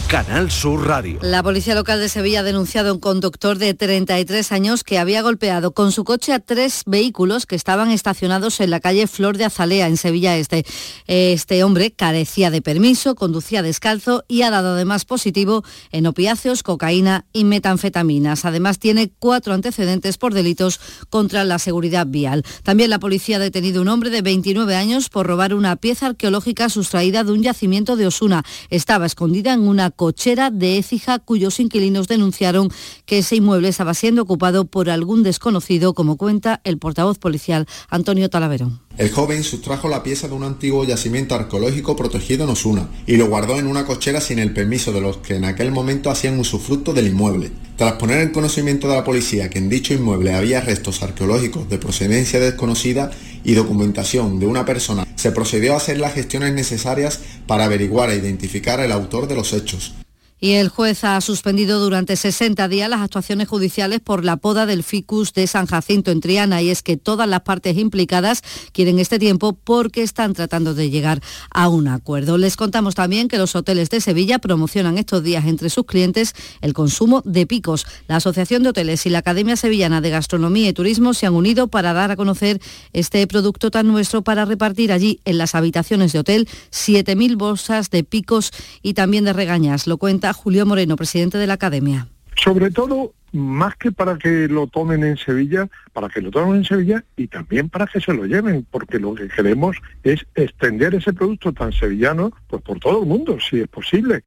[0.08, 1.20] Canal Sur Radio.
[1.22, 5.22] La policía local de Sevilla ha denunciado a un conductor de 33 años que había
[5.22, 9.46] golpeado con su coche a tres vehículos que estaban estacionados en la calle Flor de
[9.46, 10.66] Azalea, en Sevilla Este.
[11.08, 17.26] Este hombre carecía de permiso, conducía descalzo y ha dado además positivo en opiáceos, cocaína
[17.34, 18.46] y metanfetaminas.
[18.46, 20.80] Además tiene cuatro antecedentes por delitos
[21.10, 22.44] contra la seguridad vial.
[22.64, 26.08] También la policía ha detenido a un hombre de 29 años por robar una pieza
[26.08, 28.44] arqueológica sustraída de un yacimiento de Osuna.
[28.70, 32.68] Estaba escondida en una cochera de Écija, cuyos inquilinos denunciaron
[33.06, 38.30] que ese inmueble estaba siendo ocupado por algún desconocido, como cuenta el portavoz policial Antonio
[38.30, 38.82] Talaverón.
[38.96, 43.26] El joven sustrajo la pieza de un antiguo yacimiento arqueológico protegido en Osuna y lo
[43.26, 46.94] guardó en una cochera sin el permiso de los que en aquel momento hacían usufructo
[46.94, 47.50] del inmueble.
[47.76, 51.80] Tras poner en conocimiento de la policía que en dicho inmueble había restos arqueológicos de
[51.80, 53.10] procedencia desconocida
[53.44, 58.18] y documentación de una persona, se procedió a hacer las gestiones necesarias para averiguar e
[58.18, 59.96] identificar el autor de los hechos.
[60.44, 64.84] Y el juez ha suspendido durante 60 días las actuaciones judiciales por la poda del
[64.84, 69.20] ficus de San Jacinto en Triana y es que todas las partes implicadas quieren este
[69.20, 72.38] tiempo porque están tratando de llegar a un acuerdo.
[72.38, 76.74] Les contamos también que los hoteles de Sevilla promocionan estos días entre sus clientes el
[76.74, 77.86] consumo de picos.
[78.10, 81.70] La Asociación de Hoteles y la Academia Sevillana de Gastronomía y Turismo se han unido
[81.70, 82.60] para dar a conocer
[82.92, 88.04] este producto tan nuestro para repartir allí en las habitaciones de hotel 7.000 bolsas de
[88.04, 89.88] picos y también de regañas.
[89.88, 92.08] Lo cuenta Julio Moreno, presidente de la Academia.
[92.36, 96.66] Sobre todo, más que para que lo tomen en Sevilla, para que lo tomen en
[96.66, 101.14] Sevilla y también para que se lo lleven, porque lo que queremos es extender ese
[101.14, 104.24] producto tan sevillano pues por todo el mundo, si es posible.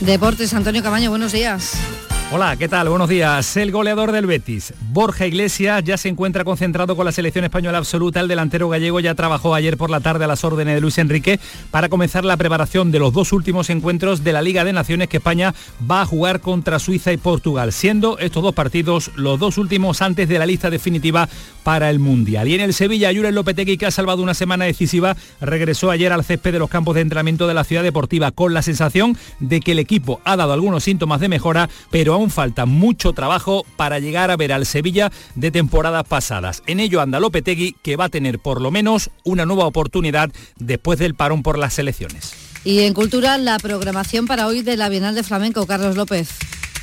[0.00, 2.09] Deportes, Antonio Camaño, buenos días.
[2.32, 2.88] Hola, ¿qué tal?
[2.88, 3.56] Buenos días.
[3.56, 8.20] El goleador del Betis, Borja Iglesias, ya se encuentra concentrado con la selección española absoluta.
[8.20, 11.40] El delantero gallego ya trabajó ayer por la tarde a las órdenes de Luis Enrique
[11.72, 15.16] para comenzar la preparación de los dos últimos encuentros de la Liga de Naciones que
[15.16, 15.56] España
[15.90, 20.28] va a jugar contra Suiza y Portugal, siendo estos dos partidos los dos últimos antes
[20.28, 21.28] de la lista definitiva
[21.64, 22.46] para el Mundial.
[22.46, 26.22] Y en el Sevilla, Julen Lopetegui, que ha salvado una semana decisiva, regresó ayer al
[26.24, 29.72] césped de los campos de entrenamiento de la ciudad deportiva con la sensación de que
[29.72, 34.30] el equipo ha dado algunos síntomas de mejora, pero aún falta mucho trabajo para llegar
[34.30, 36.62] a ver al Sevilla de temporadas pasadas.
[36.66, 40.98] En ello anda Lopetegui, que va a tener por lo menos una nueva oportunidad después
[40.98, 42.34] del parón por las selecciones.
[42.62, 46.28] Y en cultura, la programación para hoy de la Bienal de Flamenco, Carlos López.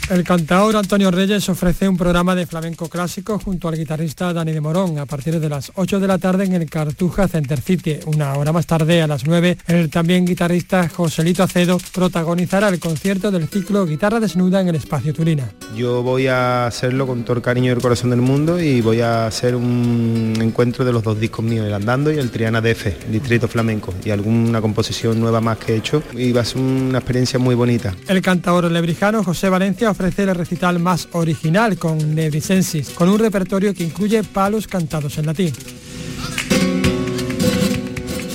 [0.10, 4.62] El cantador Antonio Reyes ofrece un programa de flamenco clásico junto al guitarrista Dani de
[4.62, 7.98] Morón a partir de las 8 de la tarde en el Cartuja Center City.
[8.06, 13.32] Una hora más tarde, a las 9, el también guitarrista Joselito Acedo protagonizará el concierto
[13.32, 15.52] del ciclo Guitarra Desnuda en el Espacio Turina.
[15.76, 19.02] Yo voy a hacerlo con todo el cariño y el corazón del mundo y voy
[19.02, 23.10] a hacer un encuentro de los dos discos míos, el Andando y el Triana DF,
[23.12, 26.02] Distrito Flamenco, y alguna composición nueva más que he hecho.
[26.14, 27.94] Y va a ser una experiencia muy bonita.
[28.08, 33.74] El cantador lebrijano José Valencia ofrece el recital más original con Nebrisensis, con un repertorio
[33.74, 35.52] que incluye palos cantados en latín.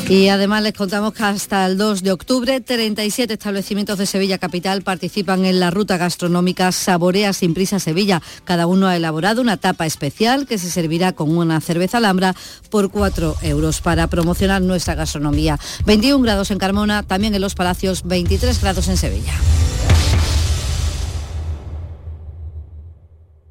[0.09, 4.83] Y además les contamos que hasta el 2 de octubre 37 establecimientos de Sevilla Capital
[4.83, 8.21] participan en la ruta gastronómica Saborea sin prisa Sevilla.
[8.43, 12.35] Cada uno ha elaborado una tapa especial que se servirá con una cerveza alhambra
[12.71, 15.61] por 4 euros para promocionar nuestra gastronomía.
[15.87, 19.33] 21 grados en Carmona, también en Los Palacios, 23 grados en Sevilla.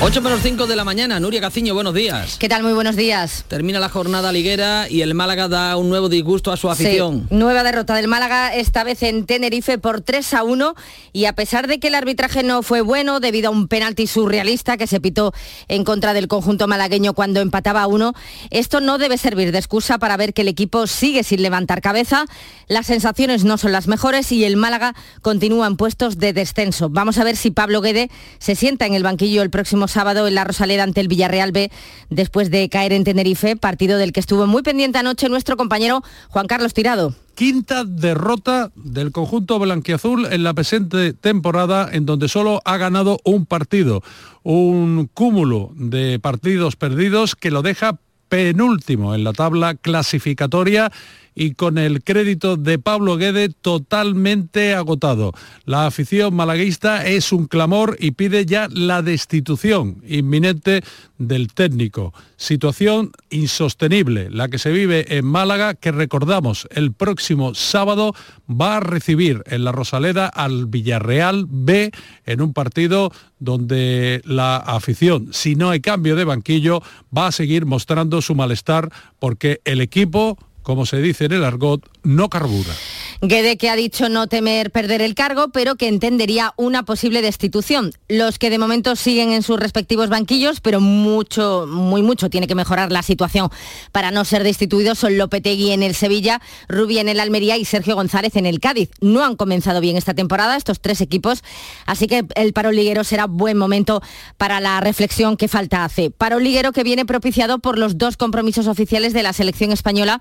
[0.00, 2.36] 8 menos 5 de la mañana, Nuria Caciño, buenos días.
[2.38, 2.62] ¿Qué tal?
[2.62, 3.44] Muy buenos días.
[3.48, 7.26] Termina la jornada liguera y el Málaga da un nuevo disgusto a su afición.
[7.28, 10.76] Sí, nueva derrota del Málaga, esta vez en Tenerife por 3 a 1
[11.12, 14.76] y a pesar de que el arbitraje no fue bueno debido a un penalti surrealista
[14.76, 15.34] que se pitó
[15.66, 18.14] en contra del conjunto malagueño cuando empataba a uno,
[18.50, 22.24] esto no debe servir de excusa para ver que el equipo sigue sin levantar cabeza,
[22.68, 26.88] las sensaciones no son las mejores y el Málaga continúa en puestos de descenso.
[26.88, 30.34] Vamos a ver si Pablo Guede se sienta en el banquillo el próximo sábado en
[30.34, 31.70] la Rosaleda ante el Villarreal B
[32.10, 36.46] después de caer en Tenerife, partido del que estuvo muy pendiente anoche nuestro compañero Juan
[36.46, 37.14] Carlos Tirado.
[37.34, 43.46] Quinta derrota del conjunto blanquiazul en la presente temporada en donde solo ha ganado un
[43.46, 44.02] partido,
[44.42, 50.92] un cúmulo de partidos perdidos que lo deja penúltimo en la tabla clasificatoria
[51.38, 55.32] y con el crédito de Pablo Guede totalmente agotado.
[55.64, 60.82] La afición malaguista es un clamor y pide ya la destitución inminente
[61.16, 62.12] del técnico.
[62.36, 68.14] Situación insostenible, la que se vive en Málaga, que recordamos el próximo sábado
[68.50, 71.92] va a recibir en la Rosaleda al Villarreal B
[72.26, 76.82] en un partido donde la afición, si no hay cambio de banquillo,
[77.16, 80.36] va a seguir mostrando su malestar porque el equipo
[80.68, 82.74] como se dice en el argot, no carbura.
[83.22, 87.92] Guede que ha dicho no temer perder el cargo, pero que entendería una posible destitución.
[88.06, 92.54] Los que de momento siguen en sus respectivos banquillos, pero mucho, muy mucho tiene que
[92.54, 93.48] mejorar la situación
[93.92, 97.94] para no ser destituidos son Lopetegui en el Sevilla, Rubí en el Almería y Sergio
[97.94, 98.90] González en el Cádiz.
[99.00, 101.42] No han comenzado bien esta temporada estos tres equipos,
[101.86, 104.02] así que el paro liguero será buen momento
[104.36, 106.10] para la reflexión que falta hace.
[106.10, 110.20] Paro liguero que viene propiciado por los dos compromisos oficiales de la selección española,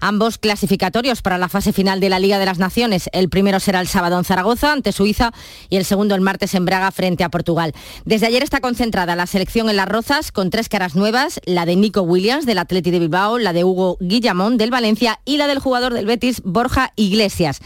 [0.00, 3.08] ambos clasificatorios para la fase final de la Liga de las Naciones.
[3.12, 5.32] El primero será el sábado en Zaragoza ante Suiza
[5.68, 7.72] y el segundo el martes en Braga frente a Portugal.
[8.04, 11.76] Desde ayer está concentrada la selección en Las Rozas con tres caras nuevas, la de
[11.76, 15.58] Nico Williams del Atleti de Bilbao, la de Hugo Guillamón del Valencia y la del
[15.58, 17.60] jugador del Betis Borja Iglesias.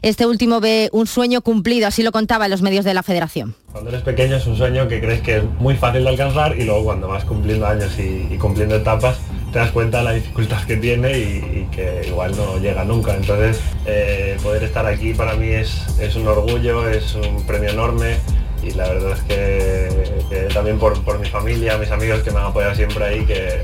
[0.00, 3.54] Este último ve un sueño cumplido, así lo contaba en los medios de la federación.
[3.72, 6.64] Cuando eres pequeño es un sueño que crees que es muy fácil de alcanzar y
[6.64, 9.18] luego cuando vas cumpliendo años y, cumpliendo etapas
[9.52, 13.16] te das cuenta de la dificultad que tiene y, que igual no llega nunca.
[13.16, 18.16] Entonces eh, poder estar aquí para mí es, un orgullo, es un premio enorme
[18.62, 22.74] y la verdad es que, también por, mi familia, mis amigos que me han apoyado
[22.74, 23.62] siempre ahí, que,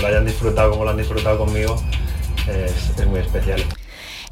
[0.00, 1.76] lo hayan disfrutado como lo han disfrutado conmigo,
[2.48, 3.62] es muy especial.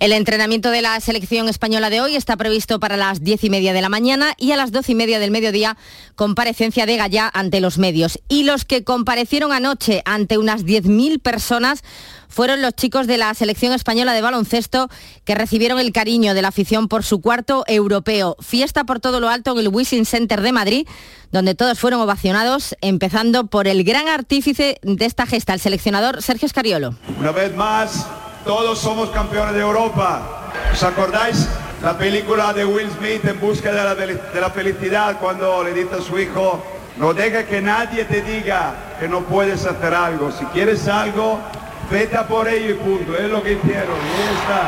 [0.01, 3.73] El entrenamiento de la selección española de hoy está previsto para las diez y media
[3.73, 5.77] de la mañana y a las doce y media del mediodía
[6.17, 8.19] comparecencia de Gallá ante los medios.
[8.29, 11.83] Y los que comparecieron anoche ante unas 10.000 personas
[12.29, 14.89] fueron los chicos de la selección española de baloncesto
[15.25, 18.37] que recibieron el cariño de la afición por su cuarto europeo.
[18.41, 20.89] Fiesta por todo lo alto en el Wishing Center de Madrid,
[21.31, 26.49] donde todos fueron ovacionados, empezando por el gran artífice de esta gesta, el seleccionador Sergio
[26.49, 26.97] Scariolo.
[27.21, 28.05] Una vez más,
[28.45, 30.23] todos somos campeones de Europa.
[30.73, 31.49] ¿Os acordáis?
[31.83, 36.19] La película de Will Smith en busca de la, felicidad cuando le dice a su
[36.19, 36.65] hijo,
[36.97, 40.31] no deja que nadie te diga que no puedes hacer algo.
[40.33, 41.39] Si quieres algo,
[41.91, 43.97] Vete por ello y punto, es lo que hicieron.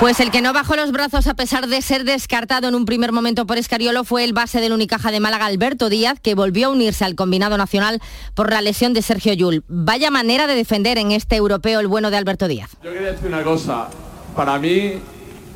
[0.00, 3.10] Pues el que no bajó los brazos a pesar de ser descartado en un primer
[3.10, 6.70] momento por Escariolo fue el base del Unicaja de Málaga, Alberto Díaz, que volvió a
[6.70, 8.00] unirse al combinado nacional
[8.34, 9.64] por la lesión de Sergio Yul.
[9.66, 12.70] Vaya manera de defender en este europeo el bueno de Alberto Díaz.
[12.84, 13.88] Yo quería decir una cosa.
[14.36, 14.94] Para mí,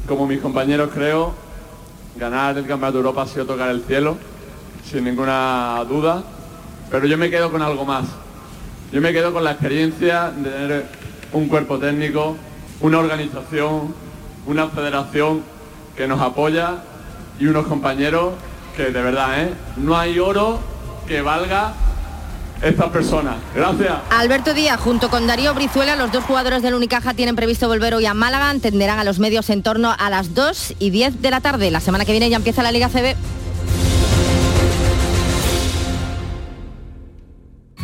[0.09, 1.35] como mis compañeros creo,
[2.17, 4.17] ganar el Campeonato de Europa ha sido tocar el cielo,
[4.91, 6.25] sin ninguna duda.
[6.91, 8.07] Pero yo me quedo con algo más.
[8.93, 11.00] Yo me quedo con la experiencia de tener
[11.33, 12.37] un cuerpo técnico,
[12.81, 13.95] una organización,
[14.47, 15.43] una federación
[15.97, 16.83] que nos apoya
[17.39, 18.35] y unos compañeros
[18.77, 19.55] que de verdad, ¿eh?
[19.77, 20.61] no hay oro
[21.07, 21.75] que valga
[22.63, 23.37] estas personas.
[23.55, 23.93] Gracias.
[24.11, 28.07] Alberto Díaz, junto con Darío Brizuela, los dos jugadores del Unicaja tienen previsto volver hoy
[28.07, 28.51] a Málaga.
[28.51, 31.71] Entenderán a los medios en torno a las 2 y 10 de la tarde.
[31.71, 33.17] La semana que viene ya empieza la Liga CB.